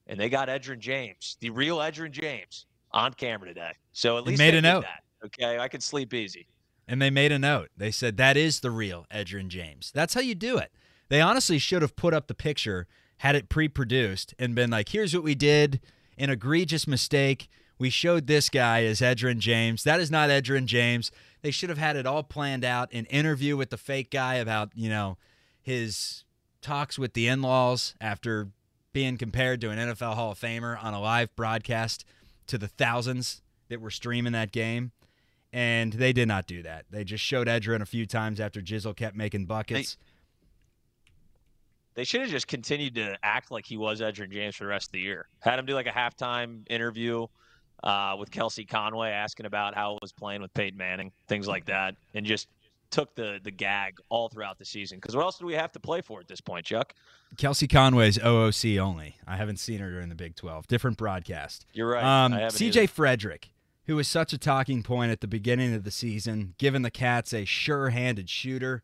and 0.07 0.19
they 0.19 0.29
got 0.29 0.47
Edgerrin 0.47 0.79
James, 0.79 1.37
the 1.39 1.49
real 1.49 1.77
Edgerrin 1.77 2.11
James, 2.11 2.65
on 2.91 3.13
camera 3.13 3.47
today. 3.47 3.73
So 3.91 4.17
at 4.17 4.23
least 4.23 4.39
made 4.39 4.53
they 4.53 4.59
a 4.59 4.61
note. 4.61 4.83
that. 4.83 5.03
Okay, 5.25 5.59
I 5.59 5.67
can 5.67 5.81
sleep 5.81 6.13
easy. 6.13 6.47
And 6.87 7.01
they 7.01 7.09
made 7.09 7.31
a 7.31 7.39
note. 7.39 7.69
They 7.75 7.91
said 7.91 8.17
that 8.17 8.37
is 8.37 8.61
the 8.61 8.71
real 8.71 9.05
Edgerrin 9.11 9.49
James. 9.49 9.91
That's 9.93 10.13
how 10.13 10.21
you 10.21 10.35
do 10.35 10.57
it. 10.57 10.71
They 11.09 11.21
honestly 11.21 11.59
should 11.59 11.81
have 11.81 11.95
put 11.95 12.13
up 12.13 12.27
the 12.27 12.33
picture, 12.33 12.87
had 13.17 13.35
it 13.35 13.49
pre-produced, 13.49 14.33
and 14.39 14.55
been 14.55 14.69
like, 14.69 14.89
"Here's 14.89 15.13
what 15.13 15.23
we 15.23 15.35
did. 15.35 15.81
An 16.17 16.29
egregious 16.29 16.87
mistake. 16.87 17.49
We 17.77 17.89
showed 17.89 18.27
this 18.27 18.49
guy 18.49 18.83
as 18.85 19.01
Edgerrin 19.01 19.39
James. 19.39 19.83
That 19.83 19.99
is 19.99 20.11
not 20.11 20.29
Edgerrin 20.29 20.65
James." 20.65 21.11
They 21.41 21.51
should 21.51 21.69
have 21.69 21.77
had 21.77 21.95
it 21.95 22.05
all 22.05 22.23
planned 22.23 22.65
out. 22.65 22.91
An 22.93 23.05
interview 23.05 23.55
with 23.57 23.69
the 23.69 23.77
fake 23.77 24.11
guy 24.11 24.35
about 24.35 24.71
you 24.75 24.89
know 24.89 25.17
his 25.61 26.23
talks 26.61 26.97
with 26.97 27.13
the 27.13 27.27
in-laws 27.27 27.95
after 28.01 28.49
being 28.97 29.15
compared 29.15 29.61
to 29.61 29.69
an 29.69 29.77
NFL 29.77 30.15
Hall 30.15 30.31
of 30.31 30.39
Famer 30.39 30.83
on 30.83 30.95
a 30.95 30.99
live 30.99 31.35
broadcast 31.35 32.03
to 32.47 32.57
the 32.57 32.67
thousands 32.67 33.43
that 33.69 33.79
were 33.79 33.91
streaming 33.91 34.33
that 34.33 34.51
game 34.51 34.91
and 35.53 35.93
they 35.93 36.11
did 36.11 36.27
not 36.27 36.47
do 36.47 36.63
that. 36.63 36.85
They 36.89 37.03
just 37.03 37.23
showed 37.23 37.45
Edgerrin 37.45 37.81
a 37.81 37.85
few 37.85 38.07
times 38.07 38.39
after 38.39 38.59
Jizzle 38.59 38.95
kept 38.95 39.15
making 39.15 39.45
buckets. 39.45 39.97
They 41.93 42.05
should 42.05 42.21
have 42.21 42.31
just 42.31 42.47
continued 42.47 42.95
to 42.95 43.15
act 43.21 43.51
like 43.51 43.67
he 43.67 43.77
was 43.77 44.01
Edgerrin 44.01 44.31
James 44.31 44.55
for 44.55 44.63
the 44.63 44.69
rest 44.69 44.87
of 44.87 44.93
the 44.93 45.01
year. 45.01 45.27
Had 45.41 45.59
him 45.59 45.67
do 45.67 45.75
like 45.75 45.85
a 45.85 45.91
halftime 45.91 46.63
interview 46.67 47.27
uh, 47.83 48.15
with 48.17 48.31
Kelsey 48.31 48.65
Conway, 48.65 49.11
asking 49.11 49.45
about 49.45 49.75
how 49.75 49.93
it 49.93 49.99
was 50.01 50.11
playing 50.11 50.41
with 50.41 50.51
Peyton 50.55 50.75
Manning, 50.75 51.11
things 51.27 51.47
like 51.47 51.65
that, 51.65 51.93
and 52.15 52.25
just 52.25 52.47
took 52.89 53.15
the 53.15 53.39
the 53.43 53.51
gag 53.51 53.99
all 54.09 54.29
throughout 54.29 54.57
the 54.57 54.65
season. 54.65 54.97
Because 54.97 55.15
what 55.15 55.23
else 55.23 55.37
do 55.37 55.45
we 55.45 55.53
have 55.53 55.71
to 55.73 55.79
play 55.79 56.01
for 56.01 56.19
at 56.19 56.27
this 56.27 56.41
point, 56.41 56.65
Chuck? 56.65 56.93
Kelsey 57.37 57.67
Conway's 57.67 58.17
OOC 58.17 58.79
only. 58.79 59.15
I 59.27 59.35
haven't 59.35 59.57
seen 59.57 59.79
her 59.79 59.89
during 59.89 60.09
the 60.09 60.15
Big 60.15 60.35
12. 60.35 60.67
Different 60.67 60.97
broadcast. 60.97 61.65
You're 61.73 61.89
right. 61.89 62.03
Um, 62.03 62.31
CJ 62.31 62.77
either. 62.77 62.87
Frederick, 62.87 63.49
who 63.85 63.95
was 63.95 64.07
such 64.07 64.33
a 64.33 64.37
talking 64.37 64.83
point 64.83 65.11
at 65.11 65.21
the 65.21 65.27
beginning 65.27 65.73
of 65.73 65.83
the 65.83 65.91
season, 65.91 66.53
giving 66.57 66.81
the 66.81 66.91
Cats 66.91 67.33
a 67.33 67.45
sure 67.45 67.89
handed 67.89 68.29
shooter. 68.29 68.83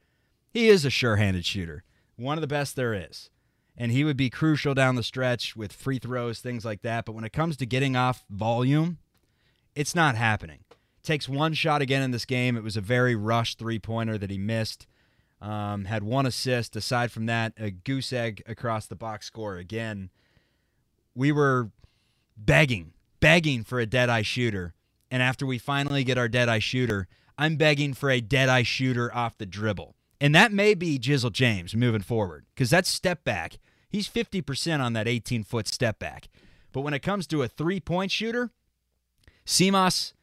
He 0.52 0.68
is 0.68 0.86
a 0.86 0.90
sure 0.90 1.16
handed 1.16 1.46
shooter, 1.46 1.84
one 2.16 2.38
of 2.38 2.42
the 2.42 2.48
best 2.48 2.76
there 2.76 2.94
is. 2.94 3.30
And 3.76 3.92
he 3.92 4.04
would 4.04 4.18
be 4.18 4.30
crucial 4.30 4.76
down 4.76 4.96
the 4.96 5.04
stretch 5.04 5.56
with 5.56 5.74
free 5.74 5.98
throws, 5.98 6.40
things 6.40 6.64
like 6.64 6.84
that. 6.84 7.06
But 7.06 7.14
when 7.14 7.24
it 7.24 7.34
comes 7.34 7.58
to 7.58 7.66
getting 7.66 7.96
off 7.96 8.24
volume, 8.30 9.00
it's 9.74 9.96
not 9.96 10.16
happening. 10.16 10.60
Takes 11.04 11.28
one 11.28 11.54
shot 11.54 11.82
again 11.82 12.02
in 12.02 12.12
this 12.12 12.26
game. 12.26 12.56
It 12.56 12.64
was 12.64 12.78
a 12.78 12.82
very 12.82 13.16
rushed 13.16 13.60
three 13.60 13.80
pointer 13.80 14.18
that 14.18 14.30
he 14.30 14.38
missed. 14.38 14.88
Um, 15.42 15.86
had 15.86 16.04
one 16.04 16.26
assist. 16.26 16.76
Aside 16.76 17.12
from 17.12 17.26
that, 17.26 17.54
a 17.58 17.70
goose 17.72 18.14
egg 18.14 18.42
across 18.48 18.86
the 18.86 18.96
box 18.96 19.26
score 19.26 19.58
again. 19.58 20.10
We 21.14 21.32
were 21.32 21.72
begging, 22.38 22.94
begging 23.20 23.64
for 23.64 23.80
a 23.80 23.86
dead 23.86 24.10
eye 24.10 24.22
shooter. 24.22 24.74
And 25.12 25.22
after 25.22 25.46
we 25.46 25.58
finally 25.58 26.04
get 26.04 26.18
our 26.18 26.30
dead 26.30 26.48
eye 26.48 26.60
shooter, 26.60 27.08
I'm 27.38 27.58
begging 27.58 27.94
for 27.94 28.10
a 28.10 28.22
dead 28.22 28.48
eye 28.50 28.64
shooter 28.64 29.14
off 29.14 29.38
the 29.38 29.46
dribble. 29.46 29.96
And 30.22 30.34
that 30.34 30.54
may 30.54 30.74
be 30.74 30.98
Jizzle 30.98 31.34
James 31.34 31.76
moving 31.76 32.02
forward 32.02 32.46
because 32.56 32.70
that 32.70 32.86
step 32.86 33.26
back, 33.26 33.58
he's 33.90 34.08
50% 34.08 34.80
on 34.80 34.94
that 34.94 35.08
18 35.08 35.44
foot 35.44 35.68
step 35.68 36.00
back. 36.00 36.30
But 36.72 36.82
when 36.82 36.94
it 36.94 37.00
comes 37.00 37.28
to 37.28 37.44
a 37.44 37.48
three 37.48 37.82
point 37.82 38.12
shooter, 38.12 38.52
Simas, 39.46 40.14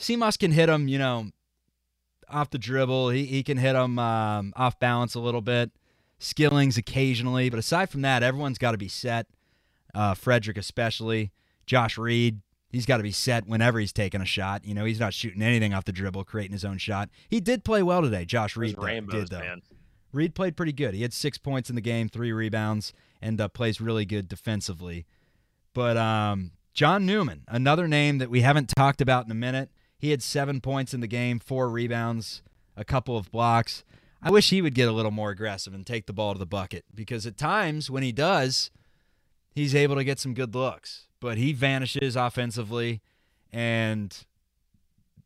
Simas 0.00 0.38
can 0.38 0.50
hit 0.50 0.68
him, 0.68 0.88
you 0.88 0.98
know, 0.98 1.30
off 2.28 2.50
the 2.50 2.58
dribble. 2.58 3.10
He, 3.10 3.26
he 3.26 3.42
can 3.42 3.58
hit 3.58 3.76
him 3.76 3.98
um, 3.98 4.52
off 4.56 4.78
balance 4.78 5.14
a 5.14 5.20
little 5.20 5.42
bit. 5.42 5.70
Skillings 6.18 6.78
occasionally. 6.78 7.50
But 7.50 7.58
aside 7.58 7.90
from 7.90 8.02
that, 8.02 8.22
everyone's 8.22 8.58
got 8.58 8.72
to 8.72 8.78
be 8.78 8.88
set. 8.88 9.26
Uh, 9.94 10.14
Frederick, 10.14 10.56
especially. 10.56 11.32
Josh 11.66 11.98
Reed, 11.98 12.40
he's 12.70 12.86
got 12.86 12.96
to 12.96 13.02
be 13.02 13.12
set 13.12 13.46
whenever 13.46 13.78
he's 13.78 13.92
taking 13.92 14.20
a 14.20 14.26
shot. 14.26 14.64
You 14.64 14.74
know, 14.74 14.84
he's 14.84 14.98
not 14.98 15.14
shooting 15.14 15.42
anything 15.42 15.72
off 15.72 15.84
the 15.84 15.92
dribble, 15.92 16.24
creating 16.24 16.52
his 16.52 16.64
own 16.64 16.78
shot. 16.78 17.10
He 17.28 17.40
did 17.40 17.62
play 17.62 17.82
well 17.82 18.02
today. 18.02 18.24
Josh 18.24 18.56
Reed 18.56 18.76
though, 18.76 18.82
rainbows, 18.82 19.28
did, 19.28 19.38
though. 19.38 19.44
man. 19.44 19.62
Reed 20.12 20.34
played 20.34 20.56
pretty 20.56 20.72
good. 20.72 20.94
He 20.94 21.02
had 21.02 21.12
six 21.12 21.38
points 21.38 21.68
in 21.68 21.76
the 21.76 21.80
game, 21.80 22.08
three 22.08 22.32
rebounds, 22.32 22.92
and 23.22 23.40
uh, 23.40 23.48
plays 23.48 23.80
really 23.80 24.04
good 24.04 24.28
defensively. 24.28 25.06
But 25.72 25.96
um, 25.96 26.52
John 26.74 27.06
Newman, 27.06 27.44
another 27.46 27.86
name 27.86 28.18
that 28.18 28.30
we 28.30 28.40
haven't 28.40 28.68
talked 28.68 29.00
about 29.00 29.24
in 29.26 29.30
a 29.30 29.36
minute. 29.36 29.70
He 30.00 30.10
had 30.10 30.22
seven 30.22 30.60
points 30.60 30.94
in 30.94 31.00
the 31.00 31.06
game, 31.06 31.38
four 31.38 31.68
rebounds, 31.68 32.42
a 32.76 32.84
couple 32.84 33.16
of 33.16 33.30
blocks. 33.30 33.84
I 34.22 34.30
wish 34.30 34.50
he 34.50 34.62
would 34.62 34.74
get 34.74 34.88
a 34.88 34.92
little 34.92 35.10
more 35.10 35.30
aggressive 35.30 35.74
and 35.74 35.86
take 35.86 36.06
the 36.06 36.12
ball 36.12 36.32
to 36.32 36.38
the 36.38 36.46
bucket 36.46 36.84
because 36.94 37.26
at 37.26 37.36
times 37.36 37.90
when 37.90 38.02
he 38.02 38.12
does, 38.12 38.70
he's 39.54 39.74
able 39.74 39.96
to 39.96 40.04
get 40.04 40.18
some 40.18 40.34
good 40.34 40.54
looks. 40.54 41.06
But 41.20 41.36
he 41.38 41.52
vanishes 41.52 42.16
offensively, 42.16 43.02
and 43.52 44.16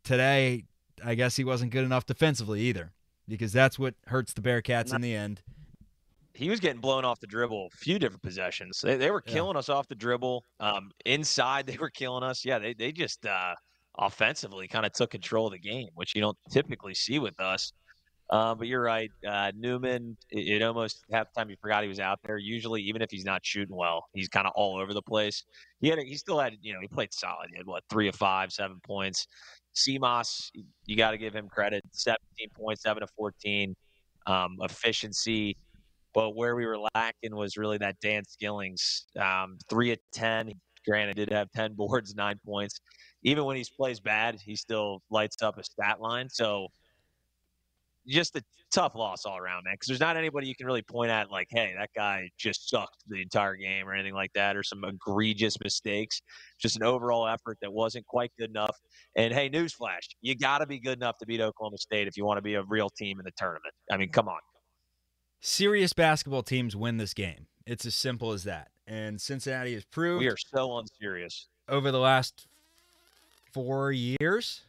today 0.02 0.64
I 1.04 1.14
guess 1.14 1.36
he 1.36 1.44
wasn't 1.44 1.70
good 1.72 1.84
enough 1.84 2.06
defensively 2.06 2.60
either. 2.62 2.92
because 3.26 3.52
that's 3.54 3.78
what 3.78 3.94
hurts 4.08 4.34
the 4.34 4.42
Bearcats 4.42 4.92
in 4.94 5.00
the 5.00 5.14
end. 5.14 5.40
He 6.34 6.50
was 6.50 6.60
getting 6.60 6.80
blown 6.82 7.04
off 7.06 7.20
the 7.20 7.26
dribble 7.26 7.70
a 7.72 7.76
few 7.76 7.98
different 7.98 8.22
possessions. 8.22 8.80
They, 8.82 8.96
they 8.96 9.10
were 9.10 9.22
Yeah. 9.26 9.32
killing 9.32 9.56
us 9.56 9.68
off 9.70 9.88
the 9.88 9.94
dribble. 9.94 10.44
Um, 10.60 10.90
inside, 11.06 11.66
they 11.66 11.78
were 11.78 11.88
killing 11.90 12.22
us. 12.22 12.44
Yeah, 12.44 12.58
they, 12.58 12.74
they 12.74 12.92
just 12.92 13.24
uh, 13.24 13.54
offensively 13.98 14.68
kind 14.68 14.86
of 14.86 14.92
took 14.92 15.10
control 15.10 15.46
of 15.46 15.52
the 15.52 15.58
game, 15.58 15.88
which 15.94 16.14
you 16.14 16.20
don't 16.20 16.36
typically 16.50 16.94
see 16.94 17.18
with 17.18 17.38
us. 17.40 17.72
Uh, 18.30 18.54
but 18.54 18.66
you're 18.66 18.82
right. 18.82 19.10
Uh, 19.28 19.52
Newman, 19.54 20.16
it, 20.30 20.60
it 20.60 20.62
almost 20.62 21.04
half 21.12 21.26
the 21.32 21.40
time 21.40 21.50
you 21.50 21.56
forgot 21.60 21.82
he 21.82 21.88
was 21.88 22.00
out 22.00 22.18
there. 22.24 22.38
Usually, 22.38 22.80
even 22.82 23.02
if 23.02 23.10
he's 23.10 23.24
not 23.24 23.44
shooting 23.44 23.76
well, 23.76 24.06
he's 24.14 24.28
kind 24.28 24.46
of 24.46 24.52
all 24.56 24.80
over 24.80 24.94
the 24.94 25.02
place. 25.02 25.44
He 25.80 25.88
had, 25.88 25.98
he 25.98 26.16
still 26.16 26.38
had, 26.38 26.54
you 26.62 26.72
know, 26.72 26.80
he 26.80 26.88
played 26.88 27.12
solid. 27.12 27.48
He 27.50 27.58
had 27.58 27.66
what 27.66 27.84
three 27.90 28.08
of 28.08 28.14
five, 28.14 28.50
seven 28.50 28.80
points. 28.82 29.26
Simas, 29.74 30.50
you 30.86 30.96
got 30.96 31.10
to 31.10 31.18
give 31.18 31.34
him 31.34 31.48
credit. 31.48 31.82
17 31.92 32.48
points, 32.56 32.82
seven 32.82 33.02
of 33.02 33.10
14, 33.16 33.74
um, 34.26 34.56
efficiency. 34.62 35.56
But 36.14 36.36
where 36.36 36.54
we 36.54 36.64
were 36.64 36.78
lacking 36.94 37.34
was 37.34 37.56
really 37.56 37.76
that 37.78 37.96
Dan 38.00 38.22
Skillings, 38.24 39.06
um, 39.20 39.58
three 39.68 39.90
of 39.92 39.98
10. 40.12 40.52
Granted, 40.86 41.16
did 41.16 41.32
have 41.32 41.50
10 41.52 41.72
boards, 41.76 42.14
nine 42.14 42.38
points. 42.44 42.80
Even 43.22 43.44
when 43.44 43.56
he 43.56 43.64
plays 43.76 44.00
bad, 44.00 44.38
he 44.40 44.56
still 44.56 45.02
lights 45.10 45.42
up 45.42 45.58
a 45.58 45.64
stat 45.64 46.00
line. 46.00 46.28
So 46.28 46.68
just 48.06 48.36
a 48.36 48.42
tough 48.72 48.94
loss 48.94 49.24
all 49.24 49.38
around, 49.38 49.62
man. 49.64 49.74
Because 49.74 49.88
there's 49.88 50.00
not 50.00 50.16
anybody 50.16 50.46
you 50.46 50.54
can 50.54 50.66
really 50.66 50.82
point 50.82 51.10
at 51.10 51.30
like, 51.30 51.48
hey, 51.50 51.74
that 51.78 51.90
guy 51.94 52.28
just 52.38 52.68
sucked 52.68 53.02
the 53.08 53.20
entire 53.22 53.56
game 53.56 53.88
or 53.88 53.94
anything 53.94 54.14
like 54.14 54.32
that, 54.34 54.56
or 54.56 54.62
some 54.62 54.84
egregious 54.84 55.58
mistakes. 55.62 56.20
Just 56.60 56.76
an 56.76 56.82
overall 56.82 57.26
effort 57.26 57.58
that 57.62 57.72
wasn't 57.72 58.06
quite 58.06 58.32
good 58.38 58.50
enough. 58.50 58.76
And 59.16 59.32
hey, 59.32 59.48
newsflash, 59.48 60.08
you 60.20 60.36
got 60.36 60.58
to 60.58 60.66
be 60.66 60.78
good 60.78 60.98
enough 60.98 61.18
to 61.18 61.26
beat 61.26 61.40
Oklahoma 61.40 61.78
State 61.78 62.08
if 62.08 62.16
you 62.16 62.24
want 62.24 62.38
to 62.38 62.42
be 62.42 62.54
a 62.54 62.62
real 62.62 62.90
team 62.90 63.18
in 63.18 63.24
the 63.24 63.32
tournament. 63.36 63.74
I 63.90 63.96
mean, 63.96 64.10
come 64.10 64.28
on. 64.28 64.40
Serious 65.40 65.92
basketball 65.92 66.42
teams 66.42 66.74
win 66.74 66.96
this 66.96 67.14
game. 67.14 67.46
It's 67.66 67.86
as 67.86 67.94
simple 67.94 68.32
as 68.32 68.44
that. 68.44 68.68
And 68.86 69.20
Cincinnati 69.20 69.74
has 69.74 69.84
proved 69.84 70.20
We 70.20 70.28
are 70.28 70.36
so 70.36 70.78
unserious. 70.78 71.46
over 71.68 71.90
the 71.90 71.98
last 71.98 72.46
four 73.52 73.92
years, 73.92 74.62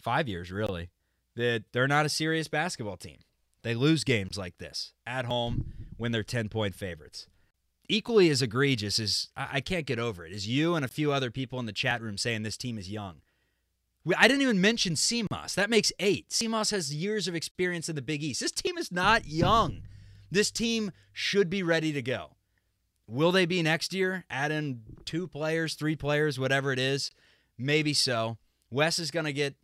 five 0.00 0.28
years 0.28 0.52
really, 0.52 0.90
that 1.34 1.64
they're 1.72 1.88
not 1.88 2.06
a 2.06 2.08
serious 2.08 2.48
basketball 2.48 2.96
team. 2.96 3.18
They 3.62 3.74
lose 3.74 4.04
games 4.04 4.38
like 4.38 4.58
this 4.58 4.92
at 5.06 5.24
home 5.24 5.72
when 5.96 6.12
they're 6.12 6.22
10 6.22 6.48
point 6.48 6.74
favorites. 6.74 7.26
Equally 7.88 8.28
as 8.30 8.42
egregious 8.42 8.98
is, 8.98 9.28
I 9.36 9.48
I 9.54 9.60
can't 9.60 9.86
get 9.86 9.98
over 9.98 10.24
it 10.26 10.32
is 10.32 10.46
you 10.46 10.74
and 10.74 10.84
a 10.84 10.88
few 10.88 11.10
other 11.12 11.30
people 11.30 11.58
in 11.58 11.66
the 11.66 11.72
chat 11.72 12.00
room 12.02 12.18
saying 12.18 12.42
this 12.42 12.56
team 12.56 12.78
is 12.78 12.90
young. 12.90 13.16
I 14.16 14.28
didn't 14.28 14.42
even 14.42 14.60
mention 14.60 14.94
Simas. 14.94 15.54
That 15.54 15.68
makes 15.68 15.92
eight. 15.98 16.28
Simas 16.30 16.70
has 16.70 16.94
years 16.94 17.28
of 17.28 17.34
experience 17.34 17.88
in 17.88 17.96
the 17.96 18.00
Big 18.02 18.22
East. 18.22 18.40
This 18.40 18.52
team 18.52 18.78
is 18.78 18.90
not 18.92 19.26
young. 19.26 19.82
This 20.30 20.50
team 20.50 20.92
should 21.12 21.48
be 21.48 21.62
ready 21.62 21.92
to 21.92 22.02
go. 22.02 22.36
Will 23.06 23.32
they 23.32 23.46
be 23.46 23.62
next 23.62 23.94
year? 23.94 24.24
Add 24.28 24.50
in 24.50 24.82
two 25.04 25.26
players, 25.26 25.74
three 25.74 25.96
players, 25.96 26.38
whatever 26.38 26.72
it 26.72 26.78
is. 26.78 27.10
Maybe 27.56 27.94
so. 27.94 28.36
Wes 28.70 28.98
is 28.98 29.10
going 29.10 29.24
to 29.24 29.32
get 29.32 29.54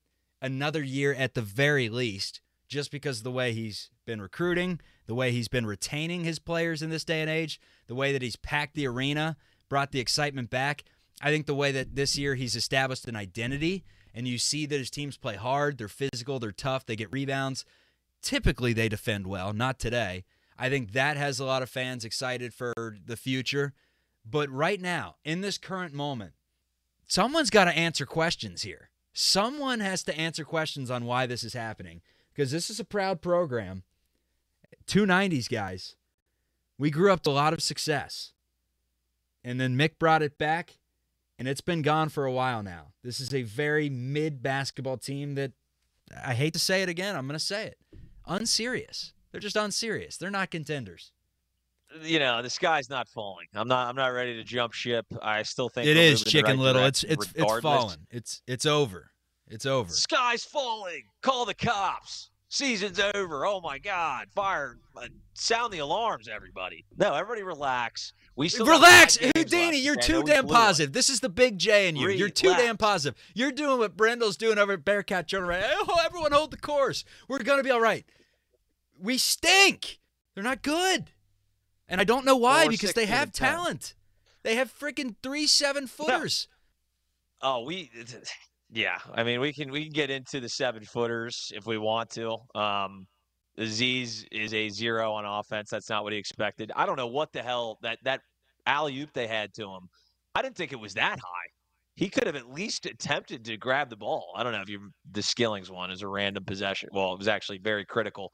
another 0.41 0.83
year 0.83 1.13
at 1.13 1.35
the 1.35 1.43
very 1.43 1.89
least 1.89 2.41
just 2.69 2.91
because 2.91 3.19
of 3.19 3.25
the 3.25 3.31
way 3.31 3.53
he's 3.53 3.91
been 4.07 4.21
recruiting, 4.21 4.81
the 5.07 5.15
way 5.15 5.31
he's 5.31 5.49
been 5.49 5.67
retaining 5.67 6.25
his 6.25 6.39
players 6.39 6.83
in 6.83 6.91
this 6.91 7.05
day 7.05 7.21
and 7.21 7.31
age, 7.31 7.61
the 7.87 7.95
way 7.95 8.13
that 8.13 8.23
he's 8.23 8.37
packed 8.37 8.75
the 8.75 8.87
arena, 8.87 9.37
brought 9.69 9.93
the 9.93 10.01
excitement 10.01 10.51
back. 10.51 10.85
I 11.21 11.31
think 11.31 11.47
the 11.47 11.55
way 11.55 11.71
that 11.73 11.95
this 11.95 12.17
year 12.17 12.35
he's 12.35 12.57
established 12.57 13.07
an 13.07 13.17
identity 13.17 13.85
and 14.15 14.27
you 14.27 14.39
see 14.39 14.67
that 14.67 14.79
his 14.79 14.91
teams 14.91 15.17
play 15.17 15.37
hard, 15.37 15.77
they're 15.77 15.89
physical, 15.89 16.39
they're 16.39 16.53
tough, 16.53 16.87
they 16.87 16.97
get 16.97 17.13
rebounds. 17.13 17.65
Typically 18.23 18.73
they 18.73 18.89
defend 18.89 19.27
well, 19.27 19.53
not 19.53 19.79
today. 19.79 20.25
I 20.59 20.69
think 20.69 20.93
that 20.93 21.17
has 21.17 21.41
a 21.41 21.45
lot 21.45 21.63
of 21.63 21.71
fans 21.71 22.05
excited 22.05 22.55
for 22.55 22.73
the 23.05 23.17
future. 23.17 23.73
But 24.25 24.51
right 24.51 24.81
now, 24.81 25.17
in 25.25 25.41
this 25.41 25.59
current 25.59 25.93
moment, 25.93 26.33
someone's 27.07 27.51
got 27.51 27.65
to 27.65 27.77
answer 27.77 28.07
questions 28.07 28.63
here. 28.63 28.91
Someone 29.13 29.81
has 29.81 30.03
to 30.05 30.19
answer 30.19 30.45
questions 30.45 30.91
on 30.91 31.05
why 31.05 31.27
this 31.27 31.45
is 31.45 31.53
happening 31.53 32.01
because 32.33 32.51
this 32.51 32.71
is 32.71 32.81
a 32.81 32.85
proud 32.85 33.21
program. 33.21 33.83
290s 34.87 35.49
guys. 35.49 35.97
We 36.79 36.91
grew 36.91 37.13
up 37.13 37.23
to 37.23 37.31
a 37.31 37.33
lot 37.33 37.53
of 37.53 37.63
success. 37.63 38.33
And 39.45 39.61
then 39.61 39.77
Mick 39.77 39.99
brought 39.99 40.23
it 40.23 40.39
back 40.39 40.79
and 41.39 41.49
it's 41.49 41.61
been 41.61 41.83
gone 41.83 42.09
for 42.09 42.25
a 42.25 42.33
while 42.33 42.63
now. 42.63 42.93
This 43.03 43.21
is 43.21 43.33
a 43.35 43.43
very 43.43 43.89
mid 43.89 44.43
basketball 44.43 44.97
team 44.97 45.35
that 45.35 45.53
I 46.25 46.35
hate 46.35 46.53
to 46.53 46.59
say 46.59 46.83
it 46.83 46.89
again, 46.89 47.17
I'm 47.17 47.27
going 47.27 47.39
to 47.39 47.45
say 47.45 47.67
it. 47.67 47.79
Unserious. 48.27 49.14
They're 49.35 49.41
just 49.41 49.57
unserious. 49.57 50.17
They're 50.17 50.31
not 50.31 50.53
contenders. 50.53 51.11
You 52.05 52.21
know, 52.21 52.41
the 52.41 52.49
sky's 52.49 52.89
not 52.89 53.09
falling. 53.09 53.49
I'm 53.53 53.67
not. 53.67 53.89
I'm 53.89 53.97
not 53.97 54.13
ready 54.13 54.37
to 54.37 54.45
jump 54.45 54.73
ship. 54.73 55.07
I 55.21 55.43
still 55.43 55.69
think 55.69 55.89
It 55.89 55.97
is 55.97 55.97
moving 55.97 56.11
in 56.21 56.25
the 56.25 56.31
Chicken 56.31 56.51
right 56.51 56.59
Little. 56.65 56.85
It's 56.85 57.03
it's 57.03 57.27
it's 57.27 57.35
regardless. 57.35 57.63
fallen. 57.63 58.07
It's 58.13 58.43
it's 58.47 58.65
over. 58.65 59.11
It's 59.49 59.67
over. 59.67 59.91
Sky's 59.91 60.45
falling. 60.45 61.03
Call 61.21 61.47
the 61.47 61.55
cops. 61.55 62.31
Season's 62.49 63.01
over. 63.17 63.45
Oh 63.45 63.61
my 63.61 63.79
God! 63.79 64.29
Fire! 64.37 64.79
uh, 64.97 65.09
Sound 65.33 65.73
the 65.73 65.79
alarms, 65.81 66.29
everybody. 66.29 66.85
No, 66.97 67.13
everybody 67.13 67.43
relax. 67.43 68.13
We 68.37 68.49
still 68.49 68.67
Relax, 68.67 69.17
Houdini. 69.17 69.79
You're 69.79 69.97
too 69.97 70.23
damn 70.23 70.47
positive. 70.47 70.93
This 70.93 71.11
is 71.11 71.19
the 71.19 71.29
big 71.29 71.59
J 71.59 71.89
in 71.89 71.97
you. 71.97 72.09
You're 72.09 72.29
too 72.29 72.55
damn 72.55 72.77
positive. 72.77 73.21
You're 73.35 73.51
doing 73.51 73.81
what 73.81 73.97
Brendel's 73.97 74.37
doing 74.37 74.59
over 74.59 74.75
at 74.75 74.85
Bearcat 74.85 75.27
Tournament. 75.27 75.65
Oh, 75.73 75.99
everyone 76.05 76.31
hold 76.31 76.53
the 76.53 76.57
course. 76.57 77.05
We're 77.27 77.41
gonna 77.41 77.65
be 77.65 77.73
all 77.73 77.81
right. 77.81 78.05
We 79.05 79.19
stink. 79.19 80.01
They're 80.35 80.43
not 80.43 80.63
good, 80.63 81.11
and 81.89 82.01
I 82.01 82.05
don't 82.05 82.25
know 82.25 82.37
why 82.37 82.69
because 82.69 82.95
they 82.95 83.05
have 83.05 83.29
and 83.29 83.35
10. 83.35 83.53
talent. 83.53 83.95
They 84.43 84.55
have 84.55 84.73
freaking 84.73 85.15
three 85.23 85.47
seven 85.47 85.87
footers. 85.87 86.49
Oh, 87.43 87.65
we. 87.65 87.91
Yeah, 88.71 88.99
I 89.15 89.23
mean, 89.23 89.41
we 89.41 89.53
can 89.53 89.71
we 89.71 89.85
can 89.85 89.93
get 89.93 90.11
into 90.11 90.41
the 90.41 90.49
seven 90.49 90.83
footers 90.83 91.53
if 91.55 91.65
we 91.65 91.79
want 91.79 92.11
to. 92.13 92.39
Um, 92.57 93.07
Aziz 93.57 94.27
is 94.33 94.53
a 94.53 94.69
zero 94.69 95.13
on 95.13 95.25
offense. 95.25 95.71
That's 95.71 95.89
not 95.89 96.03
what 96.03 96.13
he 96.13 96.19
expected. 96.19 96.73
I 96.75 96.85
don't 96.85 96.97
know 96.97 97.07
what 97.07 97.33
the 97.33 97.43
hell 97.43 97.79
that 97.83 97.99
that 98.03 98.21
alley 98.67 98.99
oop 99.01 99.13
they 99.13 99.29
had 99.29 99.55
to 99.55 99.63
him. 99.65 99.89
I 100.35 100.43
didn't 100.43 100.57
think 100.57 100.73
it 100.73 100.81
was 100.81 100.95
that 100.95 101.21
high. 101.21 101.49
He 101.95 102.09
could 102.09 102.27
have 102.27 102.35
at 102.35 102.53
least 102.53 102.87
attempted 102.87 103.45
to 103.45 103.57
grab 103.57 103.91
the 103.91 103.97
ball. 103.97 104.33
I 104.35 104.43
don't 104.43 104.53
know 104.53 104.63
if 104.63 104.69
you 104.69 104.91
the 105.13 105.23
Skillings 105.23 105.71
one 105.71 105.93
is 105.93 106.03
a 106.03 106.09
random 106.09 106.45
possession. 106.45 106.89
Well, 106.93 107.13
it 107.13 107.19
was 107.19 107.29
actually 107.29 107.59
very 107.59 107.85
critical. 107.85 108.33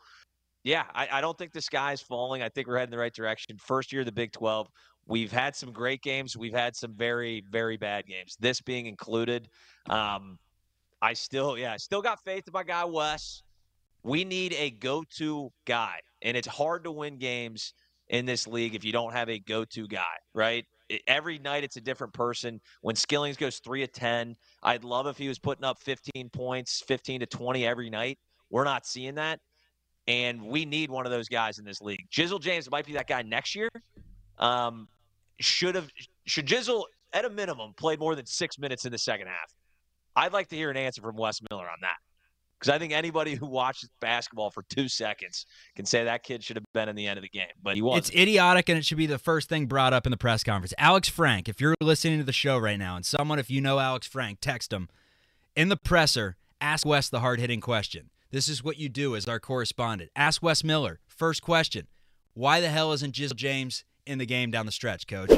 Yeah, 0.62 0.84
I, 0.94 1.08
I 1.12 1.20
don't 1.20 1.38
think 1.38 1.52
the 1.52 1.62
sky's 1.62 2.00
falling. 2.00 2.42
I 2.42 2.48
think 2.48 2.66
we're 2.68 2.78
heading 2.78 2.90
the 2.90 2.98
right 2.98 3.14
direction. 3.14 3.56
First 3.58 3.92
year 3.92 4.02
of 4.02 4.06
the 4.06 4.12
Big 4.12 4.32
12. 4.32 4.68
We've 5.06 5.32
had 5.32 5.56
some 5.56 5.72
great 5.72 6.02
games. 6.02 6.36
We've 6.36 6.54
had 6.54 6.76
some 6.76 6.94
very, 6.94 7.42
very 7.50 7.76
bad 7.76 8.06
games. 8.06 8.36
This 8.38 8.60
being 8.60 8.86
included. 8.86 9.48
Um, 9.88 10.38
I 11.02 11.14
still, 11.14 11.56
yeah, 11.56 11.72
I 11.72 11.78
still 11.78 12.02
got 12.02 12.22
faith 12.22 12.44
in 12.46 12.52
my 12.52 12.62
guy 12.62 12.84
Wes. 12.84 13.42
We 14.02 14.24
need 14.24 14.54
a 14.54 14.70
go-to 14.70 15.50
guy, 15.66 16.00
and 16.22 16.36
it's 16.36 16.46
hard 16.46 16.84
to 16.84 16.92
win 16.92 17.18
games 17.18 17.74
in 18.08 18.26
this 18.26 18.46
league 18.46 18.74
if 18.74 18.84
you 18.84 18.92
don't 18.92 19.12
have 19.12 19.28
a 19.28 19.38
go-to 19.38 19.86
guy, 19.86 20.16
right? 20.34 20.64
Every 21.06 21.38
night 21.38 21.64
it's 21.64 21.76
a 21.76 21.80
different 21.80 22.12
person. 22.12 22.60
When 22.82 22.96
Skillings 22.96 23.36
goes 23.36 23.58
three 23.58 23.82
of 23.82 23.92
ten, 23.92 24.36
I'd 24.62 24.84
love 24.84 25.06
if 25.06 25.16
he 25.16 25.28
was 25.28 25.38
putting 25.38 25.64
up 25.64 25.78
15 25.80 26.30
points, 26.30 26.82
15 26.86 27.20
to 27.20 27.26
20 27.26 27.66
every 27.66 27.90
night. 27.90 28.18
We're 28.50 28.64
not 28.64 28.86
seeing 28.86 29.14
that, 29.14 29.38
and 30.10 30.42
we 30.42 30.64
need 30.64 30.90
one 30.90 31.06
of 31.06 31.12
those 31.12 31.28
guys 31.28 31.60
in 31.60 31.64
this 31.64 31.80
league. 31.80 32.04
Jizzle 32.10 32.40
James 32.40 32.68
might 32.68 32.84
be 32.84 32.94
that 32.94 33.06
guy 33.06 33.22
next 33.22 33.54
year. 33.54 33.68
Um, 34.38 34.88
should 35.38 35.76
have 35.76 35.88
should 36.26 36.46
Jizzle 36.46 36.84
at 37.12 37.24
a 37.24 37.30
minimum 37.30 37.74
played 37.76 38.00
more 38.00 38.16
than 38.16 38.26
six 38.26 38.58
minutes 38.58 38.84
in 38.84 38.92
the 38.92 38.98
second 38.98 39.28
half? 39.28 39.54
I'd 40.16 40.32
like 40.32 40.48
to 40.48 40.56
hear 40.56 40.68
an 40.68 40.76
answer 40.76 41.00
from 41.00 41.16
Wes 41.16 41.40
Miller 41.48 41.64
on 41.64 41.78
that. 41.82 41.96
Because 42.58 42.74
I 42.74 42.78
think 42.78 42.92
anybody 42.92 43.36
who 43.36 43.46
watches 43.46 43.88
basketball 44.00 44.50
for 44.50 44.64
two 44.68 44.86
seconds 44.88 45.46
can 45.76 45.86
say 45.86 46.04
that 46.04 46.24
kid 46.24 46.44
should 46.44 46.56
have 46.56 46.64
been 46.74 46.90
in 46.90 46.96
the 46.96 47.06
end 47.06 47.16
of 47.16 47.22
the 47.22 47.30
game, 47.30 47.46
but 47.62 47.74
he 47.74 47.80
wasn't. 47.80 48.08
It's 48.08 48.20
idiotic, 48.20 48.68
and 48.68 48.76
it 48.76 48.84
should 48.84 48.98
be 48.98 49.06
the 49.06 49.18
first 49.18 49.48
thing 49.48 49.64
brought 49.64 49.94
up 49.94 50.06
in 50.06 50.10
the 50.10 50.18
press 50.18 50.44
conference. 50.44 50.74
Alex 50.76 51.08
Frank, 51.08 51.48
if 51.48 51.58
you're 51.58 51.74
listening 51.80 52.18
to 52.18 52.24
the 52.24 52.34
show 52.34 52.58
right 52.58 52.78
now, 52.78 52.96
and 52.96 53.06
someone, 53.06 53.38
if 53.38 53.48
you 53.50 53.62
know 53.62 53.78
Alex 53.78 54.06
Frank, 54.06 54.40
text 54.42 54.74
him 54.74 54.90
in 55.56 55.70
the 55.70 55.76
presser. 55.76 56.36
Ask 56.60 56.84
Wes 56.84 57.08
the 57.08 57.20
hard 57.20 57.40
hitting 57.40 57.62
question. 57.62 58.10
This 58.32 58.48
is 58.48 58.62
what 58.62 58.78
you 58.78 58.88
do 58.88 59.16
as 59.16 59.26
our 59.26 59.40
correspondent. 59.40 60.12
Ask 60.14 60.40
Wes 60.40 60.62
Miller. 60.62 61.00
First 61.08 61.42
question: 61.42 61.88
Why 62.32 62.60
the 62.60 62.68
hell 62.68 62.92
isn't 62.92 63.12
Jizzle 63.12 63.34
James 63.34 63.82
in 64.06 64.18
the 64.18 64.26
game 64.26 64.52
down 64.52 64.66
the 64.66 64.72
stretch, 64.72 65.08
Coach? 65.08 65.32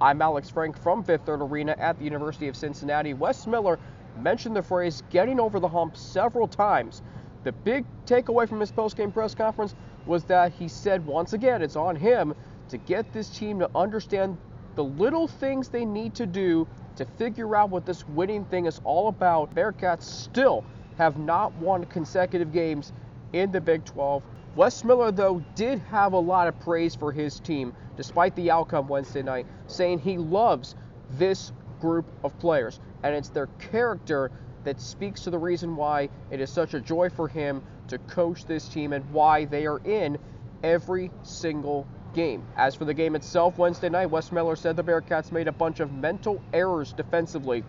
I'm 0.00 0.22
Alex 0.22 0.48
Frank 0.48 0.80
from 0.80 1.02
Fifth 1.02 1.26
Third 1.26 1.42
Arena 1.42 1.74
at 1.76 1.98
the 1.98 2.04
University 2.04 2.46
of 2.46 2.54
Cincinnati. 2.54 3.14
Wes 3.14 3.48
Miller 3.48 3.80
mentioned 4.20 4.54
the 4.54 4.62
phrase 4.62 5.02
getting 5.10 5.40
over 5.40 5.58
the 5.58 5.66
hump 5.66 5.96
several 5.96 6.46
times. 6.46 7.02
The 7.42 7.50
big 7.50 7.84
takeaway 8.06 8.48
from 8.48 8.60
his 8.60 8.70
postgame 8.70 9.12
press 9.12 9.34
conference 9.34 9.74
was 10.06 10.22
that 10.26 10.52
he 10.52 10.68
said 10.68 11.04
once 11.04 11.32
again 11.32 11.62
it's 11.62 11.74
on 11.74 11.96
him 11.96 12.32
to 12.68 12.78
get 12.78 13.12
this 13.12 13.28
team 13.28 13.58
to 13.58 13.68
understand 13.74 14.38
the 14.76 14.84
little 14.84 15.26
things 15.26 15.68
they 15.68 15.84
need 15.84 16.14
to 16.14 16.26
do 16.26 16.68
to 16.94 17.04
figure 17.18 17.56
out 17.56 17.70
what 17.70 17.84
this 17.84 18.06
winning 18.06 18.44
thing 18.44 18.66
is 18.66 18.80
all 18.84 19.08
about. 19.08 19.52
Bearcats 19.52 20.04
still 20.04 20.64
have 20.98 21.18
not 21.18 21.54
won 21.56 21.84
consecutive 21.84 22.52
games 22.52 22.92
in 23.32 23.52
the 23.52 23.60
Big 23.60 23.84
12. 23.84 24.22
Wes 24.54 24.84
Miller, 24.84 25.12
though, 25.12 25.42
did 25.54 25.78
have 25.80 26.14
a 26.14 26.18
lot 26.18 26.48
of 26.48 26.58
praise 26.60 26.94
for 26.94 27.12
his 27.12 27.40
team 27.40 27.74
despite 27.96 28.34
the 28.36 28.50
outcome 28.50 28.88
Wednesday 28.88 29.22
night, 29.22 29.46
saying 29.66 29.98
he 29.98 30.18
loves 30.18 30.74
this 31.18 31.52
group 31.80 32.06
of 32.24 32.38
players 32.38 32.80
and 33.02 33.14
it's 33.14 33.28
their 33.28 33.46
character 33.70 34.30
that 34.64 34.80
speaks 34.80 35.20
to 35.22 35.30
the 35.30 35.38
reason 35.38 35.76
why 35.76 36.08
it 36.30 36.40
is 36.40 36.50
such 36.50 36.74
a 36.74 36.80
joy 36.80 37.08
for 37.08 37.28
him 37.28 37.62
to 37.88 37.98
coach 37.98 38.46
this 38.46 38.68
team 38.68 38.92
and 38.92 39.08
why 39.12 39.44
they 39.44 39.64
are 39.66 39.78
in 39.84 40.18
every 40.64 41.10
single 41.22 41.86
game. 42.14 42.42
As 42.56 42.74
for 42.74 42.84
the 42.84 42.94
game 42.94 43.14
itself 43.14 43.58
Wednesday 43.58 43.88
night, 43.88 44.10
Wes 44.10 44.32
Miller 44.32 44.56
said 44.56 44.74
the 44.76 44.82
Bearcats 44.82 45.30
made 45.30 45.46
a 45.46 45.52
bunch 45.52 45.78
of 45.78 45.92
mental 45.92 46.42
errors 46.52 46.92
defensively, 46.92 47.62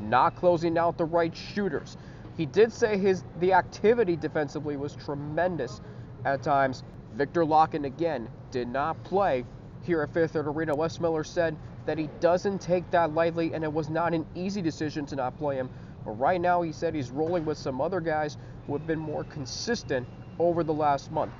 not 0.00 0.36
closing 0.36 0.78
out 0.78 0.96
the 0.96 1.04
right 1.04 1.34
shooters. 1.34 1.96
He 2.36 2.46
did 2.46 2.72
say 2.72 2.98
his 2.98 3.24
the 3.40 3.52
activity 3.52 4.16
defensively 4.16 4.76
was 4.76 4.94
tremendous 4.94 5.80
at 6.24 6.42
times. 6.42 6.82
Victor 7.14 7.44
Lakhin 7.44 7.86
again 7.86 8.28
did 8.50 8.68
not 8.68 9.02
play 9.04 9.44
here 9.84 10.02
at 10.02 10.12
Fifth 10.12 10.32
Third 10.32 10.46
Arena. 10.46 10.74
Wes 10.74 11.00
Miller 11.00 11.24
said 11.24 11.56
that 11.86 11.96
he 11.98 12.08
doesn't 12.20 12.60
take 12.60 12.90
that 12.90 13.14
lightly 13.14 13.54
and 13.54 13.64
it 13.64 13.72
was 13.72 13.88
not 13.88 14.12
an 14.12 14.26
easy 14.34 14.60
decision 14.60 15.06
to 15.06 15.16
not 15.16 15.38
play 15.38 15.56
him. 15.56 15.70
But 16.04 16.12
right 16.12 16.40
now 16.40 16.62
he 16.62 16.72
said 16.72 16.94
he's 16.94 17.10
rolling 17.10 17.44
with 17.44 17.58
some 17.58 17.80
other 17.80 18.00
guys 18.00 18.36
who 18.66 18.74
have 18.74 18.86
been 18.86 18.98
more 18.98 19.24
consistent 19.24 20.06
over 20.38 20.62
the 20.62 20.74
last 20.74 21.10
month. 21.10 21.32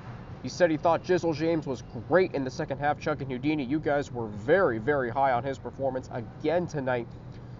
He 0.43 0.49
said 0.49 0.71
he 0.71 0.77
thought 0.77 1.03
Jizzle 1.03 1.35
James 1.35 1.67
was 1.67 1.83
great 2.07 2.33
in 2.33 2.43
the 2.43 2.51
second 2.51 2.79
half. 2.79 2.99
Chuck 2.99 3.21
and 3.21 3.31
Houdini, 3.31 3.63
you 3.63 3.79
guys 3.79 4.11
were 4.11 4.27
very, 4.27 4.77
very 4.77 5.09
high 5.09 5.31
on 5.31 5.43
his 5.43 5.57
performance 5.57 6.09
again 6.11 6.67
tonight. 6.67 7.07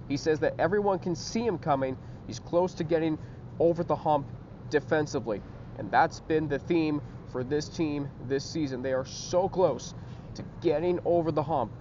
He 0.07 0.17
says 0.17 0.39
that 0.39 0.53
everyone 0.57 0.99
can 0.99 1.15
see 1.15 1.45
him 1.45 1.57
coming. 1.57 1.97
He's 2.27 2.39
close 2.39 2.73
to 2.75 2.83
getting 2.83 3.17
over 3.59 3.83
the 3.83 3.95
hump 3.95 4.27
defensively. 4.69 5.41
And 5.79 5.89
that's 5.89 6.19
been 6.19 6.47
the 6.47 6.59
theme 6.59 7.01
for 7.31 7.43
this 7.43 7.69
team 7.69 8.09
this 8.27 8.43
season. 8.43 8.81
They 8.81 8.93
are 8.93 9.05
so 9.05 9.49
close 9.49 9.93
to 10.35 10.43
getting 10.61 10.99
over 11.05 11.31
the 11.31 11.43
hump. 11.43 11.71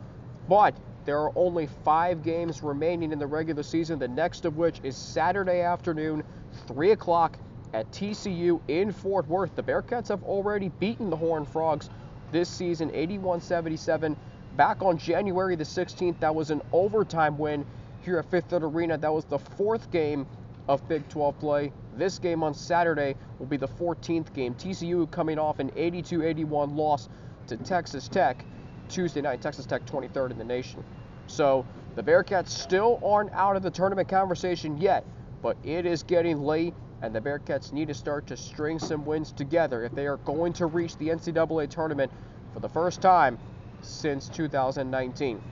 But 0.48 0.76
there 1.04 1.18
are 1.20 1.32
only 1.36 1.68
five 1.84 2.22
games 2.22 2.62
remaining 2.62 3.12
in 3.12 3.18
the 3.18 3.26
regular 3.26 3.62
season, 3.62 3.98
the 3.98 4.08
next 4.08 4.44
of 4.44 4.56
which 4.56 4.80
is 4.82 4.96
Saturday 4.96 5.60
afternoon, 5.60 6.24
3 6.66 6.92
o'clock 6.92 7.38
at 7.72 7.90
TCU 7.92 8.60
in 8.68 8.92
Fort 8.92 9.28
Worth. 9.28 9.54
The 9.54 9.62
Bearcats 9.62 10.08
have 10.08 10.22
already 10.24 10.68
beaten 10.68 11.10
the 11.10 11.16
Horned 11.16 11.48
Frogs 11.48 11.90
this 12.32 12.48
season 12.48 12.90
81 12.92 13.40
77. 13.40 14.16
Back 14.56 14.82
on 14.82 14.96
January 14.98 15.54
the 15.54 15.64
16th, 15.64 16.18
that 16.20 16.34
was 16.34 16.50
an 16.50 16.62
overtime 16.72 17.36
win 17.38 17.66
here 18.06 18.18
at 18.18 18.30
Fifth 18.30 18.46
Third 18.48 18.62
Arena. 18.62 18.96
That 18.96 19.12
was 19.12 19.24
the 19.24 19.38
fourth 19.38 19.90
game 19.90 20.26
of 20.68 20.88
Big 20.88 21.06
12 21.08 21.38
play. 21.38 21.72
This 21.96 22.18
game 22.18 22.42
on 22.42 22.54
Saturday 22.54 23.16
will 23.38 23.46
be 23.46 23.56
the 23.56 23.68
14th 23.68 24.32
game. 24.32 24.54
TCU 24.54 25.10
coming 25.10 25.38
off 25.38 25.58
an 25.58 25.70
82 25.76 26.22
81 26.22 26.76
loss 26.76 27.08
to 27.48 27.56
Texas 27.56 28.08
Tech 28.08 28.44
Tuesday 28.88 29.20
night. 29.20 29.42
Texas 29.42 29.66
Tech 29.66 29.84
23rd 29.84 30.30
in 30.30 30.38
the 30.38 30.44
nation. 30.44 30.82
So 31.26 31.66
the 31.96 32.02
Bearcats 32.02 32.50
still 32.50 33.00
aren't 33.04 33.32
out 33.32 33.56
of 33.56 33.62
the 33.62 33.70
tournament 33.70 34.08
conversation 34.08 34.78
yet, 34.78 35.04
but 35.42 35.56
it 35.64 35.84
is 35.84 36.02
getting 36.02 36.40
late, 36.40 36.74
and 37.02 37.14
the 37.14 37.20
Bearcats 37.20 37.72
need 37.72 37.88
to 37.88 37.94
start 37.94 38.26
to 38.28 38.36
string 38.36 38.78
some 38.78 39.04
wins 39.04 39.32
together 39.32 39.82
if 39.84 39.92
they 39.92 40.06
are 40.06 40.18
going 40.18 40.52
to 40.54 40.66
reach 40.66 40.96
the 40.98 41.08
NCAA 41.08 41.68
tournament 41.68 42.12
for 42.54 42.60
the 42.60 42.68
first 42.68 43.02
time 43.02 43.38
since 43.82 44.28
2019. 44.28 45.42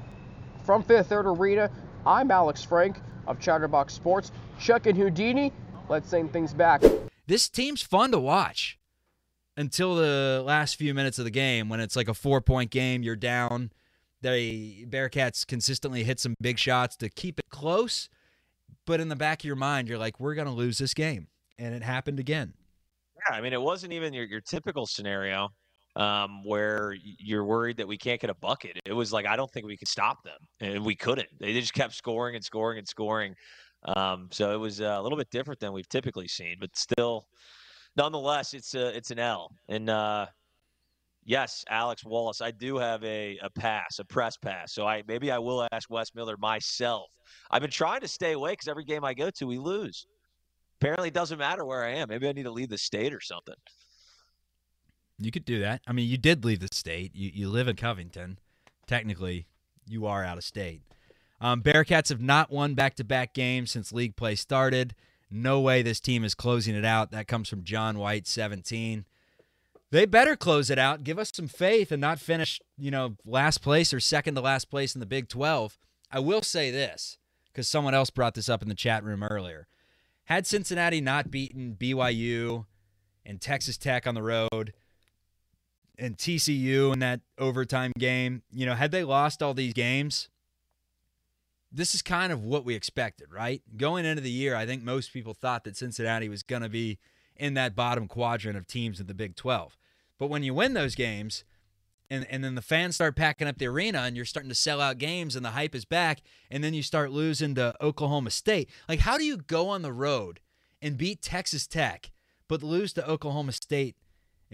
From 0.65 0.83
Fifth 0.83 1.09
Third 1.09 1.27
Arena, 1.27 1.71
I'm 2.07 2.31
Alex 2.31 2.63
Frank 2.63 3.01
of 3.27 3.41
Chatterbox 3.41 3.95
Sports. 3.95 4.33
Chuck 4.61 4.87
and 4.87 4.97
Houdini, 4.97 5.53
let's 5.89 6.09
sing 6.09 6.29
things 6.29 6.53
back. 6.53 6.83
This 7.27 7.49
team's 7.49 7.83
fun 7.83 8.11
to 8.13 8.19
watch 8.19 8.79
until 9.57 9.95
the 9.95 10.43
last 10.45 10.77
few 10.77 10.93
minutes 10.95 11.19
of 11.19 11.25
the 11.25 11.31
game 11.31 11.69
when 11.69 11.81
it's 11.81 11.97
like 11.97 12.09
a 12.09 12.15
four 12.15 12.41
point 12.41 12.71
game, 12.71 13.03
you're 13.03 13.17
down 13.17 13.71
the 14.25 14.87
Bearcats 14.87 15.47
consistently 15.47 16.03
hit 16.03 16.19
some 16.19 16.35
big 16.41 16.59
shots 16.59 16.97
to 16.97 17.09
keep 17.09 17.39
it 17.39 17.51
close, 17.51 18.09
but 18.87 18.99
in 18.99 19.09
the 19.09 19.17
back 19.17 19.41
of 19.41 19.45
your 19.45 19.57
mind, 19.57 19.87
you're 19.87 19.99
like, 19.99 20.19
we're 20.19 20.35
going 20.35 20.47
to 20.49 20.53
lose 20.53 20.79
this 20.79 20.95
game. 20.95 21.29
And 21.59 21.75
it 21.75 21.83
happened 21.83 22.19
again. 22.19 22.55
Yeah, 23.17 23.37
I 23.37 23.41
mean, 23.41 23.53
it 23.53 23.61
wasn't 23.61 23.93
even 23.93 24.13
your, 24.13 24.25
your 24.25 24.41
typical 24.41 24.87
scenario 24.87 25.51
um, 25.97 26.45
where 26.45 26.97
you're 27.01 27.45
worried 27.45 27.77
that 27.77 27.87
we 27.87 27.97
can't 27.97 28.21
get 28.21 28.31
a 28.31 28.35
bucket. 28.35 28.79
It 28.85 28.93
was 28.93 29.13
like, 29.13 29.27
I 29.27 29.37
don't 29.37 29.51
think 29.51 29.67
we 29.67 29.77
could 29.77 29.89
stop 29.89 30.25
them. 30.25 30.39
And 30.61 30.85
we 30.85 30.95
couldn't. 30.95 31.29
They 31.39 31.53
just 31.53 31.75
kept 31.75 31.95
scoring 31.95 32.37
and 32.37 32.45
scoring 32.45 32.79
and 32.79 32.89
scoring. 32.89 33.35
Um, 33.85 34.29
so 34.31 34.53
it 34.53 34.59
was 34.59 34.81
a 34.81 35.01
little 35.01 35.19
bit 35.19 35.31
different 35.31 35.61
than 35.61 35.73
we've 35.73 35.89
typically 35.89 36.29
seen, 36.29 36.57
but 36.59 36.75
still, 36.75 37.27
nonetheless, 37.97 38.55
it's 38.55 38.75
a, 38.75 38.97
it's 38.97 39.11
an 39.11 39.19
L. 39.19 39.55
And, 39.69 39.91
uh, 39.91 40.27
yes, 41.25 41.65
Alex 41.69 42.05
Wallace, 42.05 42.41
I 42.41 42.51
do 42.51 42.77
have 42.77 43.03
a, 43.05 43.39
a 43.43 43.51
pass, 43.51 43.99
a 43.99 44.05
press 44.05 44.37
pass. 44.37 44.73
So 44.73 44.87
I 44.87 45.03
maybe 45.07 45.31
I 45.31 45.39
will 45.39 45.67
ask 45.73 45.91
Wes 45.91 46.15
Miller 46.15 46.37
myself. 46.39 47.11
I've 47.51 47.63
been 47.63 47.71
trying 47.71 48.01
to 48.01 48.09
stay 48.09 48.33
away 48.33 48.53
because 48.53 48.69
every 48.69 48.85
game 48.85 49.05
I 49.05 49.15
go 49.15 49.31
to, 49.31 49.47
we 49.47 49.59
lose. 49.59 50.07
Apparently, 50.81 51.09
it 51.09 51.15
doesn't 51.15 51.39
matter 51.39 51.65
where 51.65 51.85
I 51.85 51.93
am. 51.93 52.09
Maybe 52.09 52.29
I 52.29 52.33
need 52.33 52.43
to 52.45 52.51
leave 52.51 52.69
the 52.69 52.79
state 52.79 53.15
or 53.15 53.21
something. 53.21 53.55
You 55.19 55.31
could 55.31 55.45
do 55.45 55.61
that. 55.61 55.83
I 55.87 55.93
mean, 55.93 56.09
you 56.09 56.19
did 56.19 56.45
leave 56.45 56.61
the 56.61 56.69
state. 56.73 57.15
You 57.15 57.31
you 57.33 57.49
live 57.49 57.69
in 57.69 57.77
Covington. 57.77 58.39
Technically, 58.87 59.47
you 59.87 60.07
are 60.07 60.25
out 60.25 60.39
of 60.39 60.45
state. 60.45 60.83
Um, 61.41 61.63
Bearcats 61.63 62.09
have 62.09 62.21
not 62.21 62.51
won 62.51 62.75
back-to-back 62.75 63.35
games 63.35 63.71
since 63.71 63.93
league 63.93 64.17
play 64.17 64.35
started. 64.35 64.95
No 65.31 65.61
way 65.61 65.83
this 65.83 66.01
team 66.01 66.25
is 66.25 66.35
closing 66.35 66.75
it 66.75 66.85
out. 66.85 67.11
That 67.11 67.29
comes 67.29 67.49
from 67.49 67.65
John 67.65 67.99
White, 67.99 68.27
17 68.27 69.05
they 69.95 70.07
better 70.07 70.35
close 70.35 70.71
it 70.71 70.79
out, 70.79 71.05
give 71.05 71.21
us 71.21 71.31
some 71.33 71.47
faith, 71.47 71.93
and 71.93 72.01
not 72.01 72.19
finish, 72.19 72.61
you 72.77 72.91
know, 72.91 73.15
last 73.25 73.59
place 73.59 73.95
or 73.95 74.01
second 74.01 74.35
to 74.35 74.41
last 74.41 74.69
place 74.69 74.97
in 74.97 74.99
the 74.99 75.07
Big 75.07 75.29
12. 75.29 75.79
I 76.11 76.19
will 76.19 76.43
say 76.43 76.73
this 76.73 77.19
because 77.53 77.69
someone 77.69 77.95
else 77.95 78.11
brought 78.11 78.35
this 78.35 78.49
up 78.49 78.61
in 78.61 78.69
the 78.69 78.75
chat 78.75 79.05
room 79.05 79.23
earlier. 79.23 79.69
Had 80.25 80.49
Cincinnati 80.49 81.01
not 81.01 81.31
beaten 81.31 81.77
BYU 81.79 82.67
and 83.25 83.41
Texas 83.41 83.79
Tech 83.79 84.05
on 84.05 84.17
the 84.17 84.23
road 84.23 84.73
and 85.99 86.17
TCU 86.17 86.93
in 86.93 86.99
that 87.01 87.21
overtime 87.39 87.93
game, 87.99 88.43
you 88.53 88.67
know, 88.67 88.75
had 88.75 88.91
they 88.91 89.05
lost 89.05 89.43
all 89.43 89.55
these 89.55 89.73
games, 89.73 90.29
this 91.71 91.95
is 91.95 92.03
kind 92.03 92.33
of 92.33 92.45
what 92.45 92.65
we 92.65 92.75
expected, 92.75 93.33
right? 93.33 93.63
Going 93.77 94.05
into 94.05 94.23
the 94.23 94.31
year, 94.31 94.55
I 94.55 94.67
think 94.67 94.83
most 94.83 95.13
people 95.13 95.35
thought 95.35 95.65
that 95.65 95.77
Cincinnati 95.77 96.29
was 96.29 96.43
going 96.43 96.63
to 96.63 96.69
be 96.69 96.99
in 97.37 97.55
that 97.55 97.75
bottom 97.75 98.07
quadrant 98.07 98.57
of 98.57 98.67
teams 98.67 99.01
in 99.01 99.07
the 99.07 99.15
Big 99.15 99.35
12. 99.35 99.77
But 100.19 100.29
when 100.29 100.45
you 100.45 100.55
win 100.55 100.75
those 100.75 100.95
games, 100.95 101.45
and, 102.11 102.27
and 102.31 102.45
then 102.45 102.55
the 102.55 102.63
fans 102.63 102.95
start 102.95 103.17
packing 103.17 103.49
up 103.49 103.59
the 103.59 103.67
arena 103.67 104.01
and 104.01 104.15
you're 104.15 104.25
starting 104.25 104.51
to 104.51 104.55
sell 104.55 104.81
out 104.81 104.99
games 104.99 105.35
and 105.35 105.45
the 105.45 105.51
hype 105.51 105.75
is 105.75 105.85
back, 105.85 106.23
and 106.51 106.63
then 106.63 106.75
you 106.75 106.83
start 106.83 107.11
losing 107.11 107.55
to 107.57 107.75
Oklahoma 107.81 108.31
State. 108.31 108.71
Like, 108.89 109.01
how 109.01 109.19
do 109.19 109.25
you 109.25 109.39
go 109.39 109.69
on 109.69 109.83
the 109.83 109.93
road 109.93 110.41
and 110.81 110.99
beat 110.99 111.23
Texas 111.23 111.67
Tech, 111.67 112.13
but 112.47 112.63
lose 112.63 112.93
to 112.93 113.09
Oklahoma 113.09 113.53
State 113.53 113.97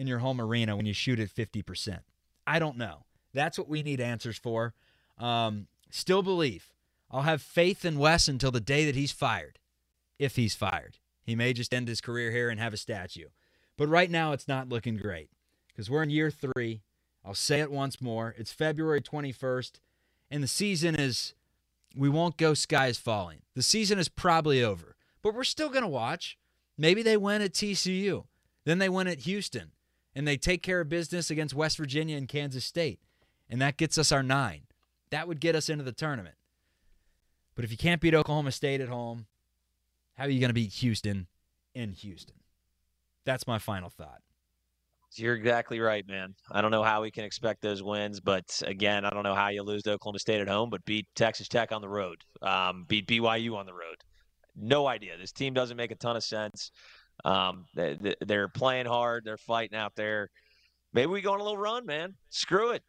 in 0.01 0.07
your 0.07 0.21
home 0.21 0.41
arena 0.41 0.77
when 0.77 0.87
you 0.87 0.95
shoot 0.95 1.21
at 1.21 1.29
50%? 1.29 2.01
I 2.47 2.59
don't 2.59 2.79
know. 2.79 3.05
That's 3.35 3.59
what 3.59 3.69
we 3.69 3.83
need 3.83 4.01
answers 4.01 4.39
for. 4.39 4.75
Um, 5.19 5.67
still 5.91 6.23
believe. 6.23 6.73
I'll 7.11 7.23
have 7.23 7.43
faith 7.43 7.85
in 7.85 7.99
Wes 7.99 8.27
until 8.27 8.51
the 8.51 8.61
day 8.61 8.87
that 8.87 8.97
he's 8.97 9.13
fired, 9.13 9.59
if 10.19 10.37
he's 10.37 10.55
fired. 10.55 10.99
He 11.23 11.37
may 11.37 11.53
just 11.53 11.75
end 11.75 11.87
his 11.87 12.01
career 12.01 12.31
here 12.31 12.49
and 12.49 12.59
have 12.59 12.73
a 12.73 12.79
statue. 12.79 13.29
But 13.77 13.89
right 13.89 14.11
now, 14.11 14.33
it's 14.33 14.49
not 14.49 14.69
looking 14.69 14.97
great 14.97 15.31
because 15.69 15.91
we're 15.91 16.03
in 16.03 16.11
year 16.11 16.31
three. 16.31 16.83
I'll 17.25 17.35
say 17.35 17.61
it 17.61 17.71
once 17.71 18.01
more. 18.01 18.35
It's 18.39 18.53
February 18.53 19.03
21st, 19.03 19.73
and 20.31 20.43
the 20.43 20.49
season 20.49 20.95
is, 20.95 21.35
we 21.95 22.09
won't 22.09 22.37
go 22.37 22.55
skies 22.55 22.99
falling. 22.99 23.43
The 23.55 23.63
season 23.63 23.99
is 23.99 24.09
probably 24.09 24.63
over, 24.63 24.97
but 25.23 25.35
we're 25.35 25.45
still 25.45 25.69
going 25.69 25.83
to 25.83 25.89
watch. 25.89 26.39
Maybe 26.79 27.03
they 27.03 27.17
win 27.17 27.43
at 27.43 27.53
TCU. 27.53 28.25
Then 28.65 28.79
they 28.79 28.89
win 28.89 29.09
at 29.09 29.21
Houston, 29.21 29.73
and 30.15 30.27
they 30.27 30.37
take 30.37 30.63
care 30.63 30.81
of 30.81 30.89
business 30.89 31.31
against 31.31 31.55
West 31.55 31.77
Virginia 31.77 32.17
and 32.17 32.29
Kansas 32.29 32.65
State, 32.65 33.01
and 33.49 33.61
that 33.61 33.77
gets 33.77 33.99
us 33.99 34.13
our 34.13 34.23
nine. 34.23 34.63
That 35.11 35.29
would 35.29 35.41
get 35.41 35.57
us 35.57 35.69
into 35.69 35.85
the 35.85 35.93
tournament. 35.93 36.37
But 37.55 37.65
if 37.65 37.71
you 37.71 37.77
can't 37.77 38.01
beat 38.01 38.15
Oklahoma 38.15 38.53
State 38.53 38.81
at 38.81 38.89
home, 38.89 39.27
how 40.15 40.25
are 40.25 40.31
you 40.31 40.41
going 40.41 40.51
to 40.51 40.55
beat 40.55 40.73
Houston 40.75 41.27
in 41.75 41.93
Houston? 41.93 42.37
That's 43.25 43.47
my 43.47 43.59
final 43.59 43.91
thought. 43.91 44.21
You're 45.17 45.35
exactly 45.35 45.81
right, 45.81 46.07
man. 46.07 46.35
I 46.53 46.61
don't 46.61 46.71
know 46.71 46.85
how 46.85 47.03
we 47.03 47.11
can 47.11 47.25
expect 47.25 47.63
those 47.63 47.83
wins, 47.83 48.21
but 48.21 48.63
again, 48.65 49.05
I 49.05 49.11
don't 49.11 49.25
know 49.25 49.35
how 49.35 49.49
you 49.49 49.63
lose 49.63 49.83
to 49.83 49.93
Oklahoma 49.93 50.21
State 50.21 50.41
at 50.41 50.49
home, 50.49 50.71
but 50.71 50.85
beat 50.85 51.07
Texas 51.17 51.49
Tech 51.49 51.73
on 51.73 51.83
the 51.83 51.89
road, 51.89 52.23
um, 52.43 52.85
beat 52.87 53.09
BYU 53.09 53.57
on 53.57 53.67
the 53.67 53.73
road. 53.73 53.97
No 54.55 54.87
idea. 54.87 55.17
This 55.19 55.33
team 55.33 55.53
doesn't 55.53 55.77
make 55.77 55.91
a 55.91 55.97
ton 55.97 56.17
of 56.17 56.23
sense. 56.23 56.71
Um, 57.25 57.67
they, 57.75 58.15
they're 58.21 58.49
playing 58.49 58.87
hard. 58.87 59.25
They're 59.25 59.37
fighting 59.37 59.79
out 59.79 59.93
there. 59.97 60.29
Maybe 60.93 61.07
we 61.07 61.21
go 61.21 61.33
on 61.33 61.41
a 61.41 61.45
little 61.45 61.59
run, 61.59 61.87
man. 61.87 62.15
Screw 62.31 62.71
it. 62.71 62.83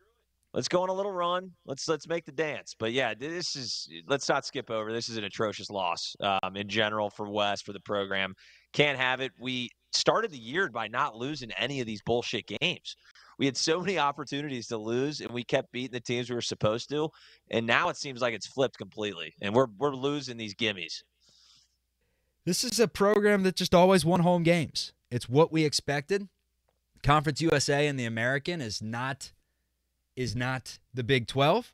Let's 0.54 0.68
go 0.68 0.82
on 0.84 0.90
a 0.90 0.94
little 0.94 1.14
run. 1.14 1.50
Let's 1.66 1.88
let's 1.88 2.08
make 2.10 2.26
the 2.26 2.32
dance. 2.34 2.76
But 2.78 2.92
yeah, 2.92 3.14
this 3.14 3.56
is 3.56 3.88
let's 4.08 4.28
not 4.28 4.46
skip 4.46 4.70
over. 4.70 4.92
This 4.92 5.08
is 5.08 5.16
an 5.16 5.24
atrocious 5.24 5.70
loss 5.70 6.14
um, 6.20 6.58
in 6.58 6.68
general 6.68 7.10
for 7.10 7.30
Wes 7.30 7.62
for 7.62 7.72
the 7.72 7.80
program. 7.80 8.34
Can't 8.74 8.98
have 8.98 9.22
it. 9.22 9.32
We 9.40 9.70
started 9.94 10.32
the 10.32 10.38
year 10.38 10.70
by 10.70 10.90
not 10.90 11.16
losing 11.16 11.52
any 11.58 11.80
of 11.80 11.88
these 11.88 12.02
bullshit 12.06 12.52
games. 12.60 12.96
We 13.40 13.46
had 13.46 13.56
so 13.56 13.80
many 13.80 13.98
opportunities 13.98 14.68
to 14.68 14.78
lose, 14.78 15.22
and 15.22 15.32
we 15.32 15.44
kept 15.44 15.72
beating 15.72 15.94
the 15.94 16.02
teams 16.02 16.30
we 16.30 16.36
were 16.36 16.42
supposed 16.42 16.90
to. 16.90 17.10
And 17.50 17.66
now 17.66 17.88
it 17.90 17.96
seems 17.96 18.22
like 18.22 18.34
it's 18.34 18.48
flipped 18.48 18.78
completely, 18.78 19.34
and 19.42 19.56
we're 19.56 19.68
we're 19.78 19.96
losing 19.96 20.36
these 20.36 20.54
gimmies. 20.54 21.02
This 22.46 22.64
is 22.64 22.80
a 22.80 22.88
program 22.88 23.44
that 23.44 23.56
just 23.56 23.76
always 23.76 24.04
won 24.04 24.22
home 24.22 24.44
games. 24.44 24.94
It's 25.12 25.30
what 25.30 25.52
we 25.52 25.64
expected. 25.64 26.28
Conference 27.04 27.42
USA 27.42 27.88
and 27.88 28.00
the 28.00 28.06
American 28.06 28.62
is 28.62 28.82
not 28.82 29.32
is 30.16 30.36
not 30.36 30.80
the 30.94 31.04
Big 31.04 31.28
12. 31.28 31.74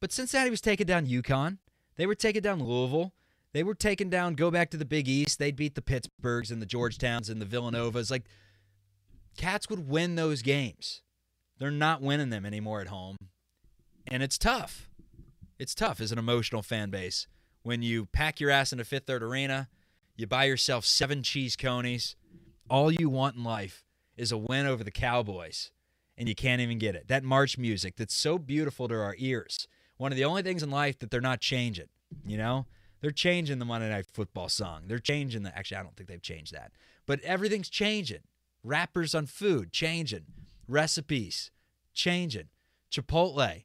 But 0.00 0.12
Cincinnati 0.12 0.50
was 0.50 0.60
taking 0.60 0.86
down 0.86 1.06
UConn. 1.06 1.58
They 1.96 2.06
were 2.06 2.14
taking 2.14 2.42
down 2.42 2.62
Louisville. 2.62 3.12
They 3.52 3.62
were 3.62 3.74
taking 3.74 4.10
down, 4.10 4.34
go 4.34 4.50
back 4.50 4.70
to 4.70 4.76
the 4.76 4.84
Big 4.84 5.08
East. 5.08 5.38
They'd 5.38 5.56
beat 5.56 5.74
the 5.74 5.82
Pittsburghs 5.82 6.50
and 6.50 6.60
the 6.60 6.66
Georgetowns 6.66 7.30
and 7.30 7.40
the 7.40 7.46
Villanovas. 7.46 8.10
Like, 8.10 8.24
Cats 9.36 9.68
would 9.70 9.88
win 9.88 10.16
those 10.16 10.42
games. 10.42 11.02
They're 11.58 11.70
not 11.70 12.02
winning 12.02 12.30
them 12.30 12.44
anymore 12.44 12.80
at 12.80 12.88
home. 12.88 13.16
And 14.08 14.22
it's 14.22 14.38
tough. 14.38 14.90
It's 15.58 15.74
tough 15.74 16.00
as 16.00 16.12
an 16.12 16.18
emotional 16.18 16.62
fan 16.62 16.90
base 16.90 17.26
when 17.62 17.82
you 17.82 18.06
pack 18.06 18.40
your 18.40 18.50
ass 18.50 18.72
into 18.72 18.84
Fifth 18.84 19.06
Third 19.06 19.22
Arena, 19.22 19.68
you 20.16 20.26
buy 20.26 20.44
yourself 20.44 20.84
seven 20.84 21.22
cheese 21.22 21.56
conies. 21.56 22.16
All 22.68 22.90
you 22.90 23.08
want 23.08 23.36
in 23.36 23.44
life 23.44 23.84
is 24.16 24.32
a 24.32 24.38
win 24.38 24.66
over 24.66 24.84
the 24.84 24.90
Cowboys, 24.90 25.70
and 26.16 26.28
you 26.28 26.34
can't 26.34 26.60
even 26.60 26.78
get 26.78 26.94
it. 26.94 27.08
That 27.08 27.24
march 27.24 27.58
music 27.58 27.96
that's 27.96 28.14
so 28.14 28.38
beautiful 28.38 28.88
to 28.88 28.94
our 28.94 29.14
ears. 29.18 29.66
One 29.96 30.12
of 30.12 30.16
the 30.16 30.24
only 30.24 30.42
things 30.42 30.62
in 30.62 30.70
life 30.70 30.98
that 30.98 31.10
they're 31.10 31.20
not 31.20 31.40
changing, 31.40 31.88
you 32.24 32.36
know? 32.36 32.66
They're 33.02 33.10
changing 33.10 33.58
the 33.58 33.64
Monday 33.64 33.90
Night 33.90 34.06
Football 34.06 34.48
song. 34.48 34.84
They're 34.86 35.00
changing 35.00 35.42
the. 35.42 35.56
Actually, 35.58 35.78
I 35.78 35.82
don't 35.82 35.96
think 35.96 36.08
they've 36.08 36.22
changed 36.22 36.54
that. 36.54 36.70
But 37.04 37.20
everything's 37.22 37.68
changing. 37.68 38.20
Wrappers 38.62 39.12
on 39.12 39.26
food 39.26 39.72
changing. 39.72 40.26
Recipes 40.68 41.50
changing. 41.92 42.48
Chipotle. 42.92 43.64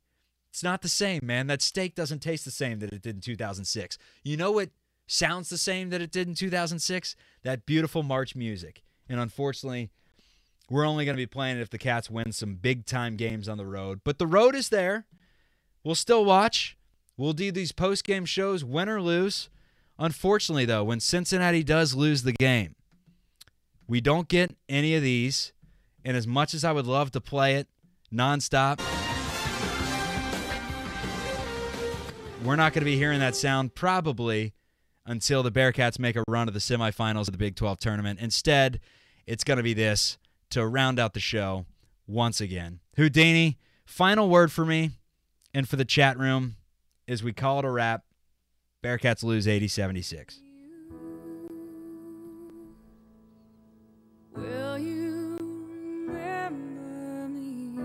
It's 0.49 0.63
not 0.63 0.81
the 0.81 0.89
same, 0.89 1.21
man. 1.23 1.45
That 1.45 1.61
steak 1.61 1.93
doesn't 1.93 2.19
taste 2.19 2.45
the 2.45 2.51
same 2.51 2.79
that 2.79 2.91
it 2.91 3.03
did 3.03 3.15
in 3.15 3.21
2006. 3.21 3.99
You 4.23 4.37
know 4.37 4.51
what 4.51 4.71
sounds 5.07 5.49
the 5.49 5.57
same 5.57 5.89
that 5.89 6.01
it 6.01 6.11
did 6.11 6.27
in 6.27 6.35
2006? 6.35 7.15
That 7.43 7.65
beautiful 7.65 8.03
March 8.03 8.35
music. 8.35 8.83
And 9.09 9.19
unfortunately, 9.19 9.89
we're 10.69 10.85
only 10.85 11.05
going 11.05 11.15
to 11.15 11.21
be 11.21 11.25
playing 11.25 11.57
it 11.57 11.61
if 11.61 11.69
the 11.69 11.77
Cats 11.77 12.09
win 12.09 12.31
some 12.33 12.55
big 12.55 12.85
time 12.85 13.15
games 13.15 13.47
on 13.47 13.57
the 13.57 13.65
road. 13.65 14.01
But 14.03 14.19
the 14.19 14.27
road 14.27 14.53
is 14.53 14.69
there. 14.69 15.05
We'll 15.83 15.95
still 15.95 16.25
watch. 16.25 16.77
We'll 17.15 17.33
do 17.33 17.51
these 17.51 17.71
post 17.71 18.03
game 18.03 18.25
shows, 18.25 18.63
win 18.63 18.89
or 18.89 19.01
lose. 19.01 19.49
Unfortunately, 19.97 20.65
though, 20.65 20.83
when 20.83 20.99
Cincinnati 20.99 21.63
does 21.63 21.95
lose 21.95 22.23
the 22.23 22.33
game, 22.33 22.75
we 23.87 24.01
don't 24.01 24.27
get 24.27 24.55
any 24.69 24.93
of 24.95 25.01
these. 25.01 25.53
And 26.05 26.15
as 26.15 26.27
much 26.27 26.53
as 26.53 26.63
I 26.63 26.71
would 26.71 26.85
love 26.85 27.11
to 27.11 27.21
play 27.21 27.55
it 27.55 27.67
nonstop, 28.13 28.79
we're 32.43 32.55
not 32.55 32.73
going 32.73 32.81
to 32.81 32.85
be 32.85 32.97
hearing 32.97 33.19
that 33.19 33.35
sound 33.35 33.73
probably 33.73 34.53
until 35.07 35.41
the 35.41 35.51
Bearcats 35.51 35.97
make 35.97 36.15
a 36.15 36.23
run 36.27 36.47
to 36.47 36.53
the 36.53 36.59
semifinals 36.59 37.27
of 37.27 37.31
the 37.31 37.37
Big 37.37 37.55
12 37.55 37.79
tournament. 37.79 38.19
Instead, 38.19 38.79
it's 39.25 39.43
going 39.43 39.57
to 39.57 39.63
be 39.63 39.73
this 39.73 40.17
to 40.51 40.67
round 40.67 40.99
out 40.99 41.13
the 41.13 41.19
show 41.19 41.65
once 42.05 42.39
again. 42.41 42.81
Houdini, 42.97 43.57
final 43.85 44.29
word 44.29 44.51
for 44.51 44.65
me 44.65 44.91
and 45.53 45.67
for 45.67 45.77
the 45.77 45.85
chat 45.85 46.19
room 46.19 46.57
is 47.07 47.23
we 47.23 47.33
call 47.33 47.59
it 47.59 47.65
a 47.65 47.71
wrap. 47.71 48.03
Bearcats 48.83 49.23
lose 49.23 49.47
80 49.47 49.67
76. 49.69 50.39
Will 54.35 54.77
you 54.77 55.37
remember 56.07 57.27
me? 57.27 57.79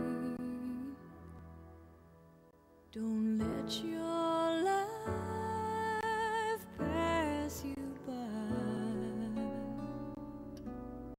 Don't 2.92 3.38
let 3.38 3.72
your 3.82 3.91